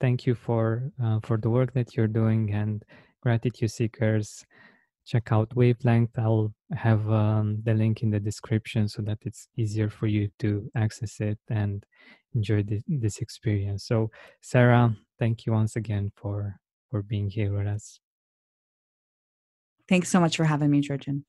thank 0.00 0.26
you 0.26 0.34
for 0.34 0.90
uh, 1.02 1.20
for 1.22 1.36
the 1.36 1.50
work 1.50 1.72
that 1.74 1.96
you're 1.96 2.08
doing, 2.08 2.52
and 2.52 2.84
gratitude 3.20 3.70
seekers. 3.70 4.44
check 5.08 5.32
out 5.32 5.54
Wavelength. 5.56 6.18
I'll 6.18 6.52
have 6.76 7.10
um, 7.10 7.62
the 7.64 7.72
link 7.72 8.02
in 8.02 8.10
the 8.10 8.20
description 8.20 8.88
so 8.88 9.00
that 9.02 9.18
it's 9.24 9.48
easier 9.56 9.88
for 9.88 10.06
you 10.06 10.28
to 10.40 10.70
access 10.76 11.20
it 11.20 11.38
and 11.48 11.82
enjoy 12.34 12.62
this, 12.62 13.18
experience. 13.18 13.84
So, 13.86 14.10
Sarah, 14.42 14.94
thank 15.18 15.46
you 15.46 15.52
once 15.52 15.76
again 15.76 16.12
for 16.14 16.60
for 16.90 17.02
being 17.02 17.30
here 17.30 17.52
with 17.52 17.66
us. 17.66 18.00
Thanks 19.88 20.10
so 20.10 20.20
much 20.20 20.36
for 20.36 20.44
having 20.44 20.70
me, 20.70 20.80
Georgian. 20.80 21.24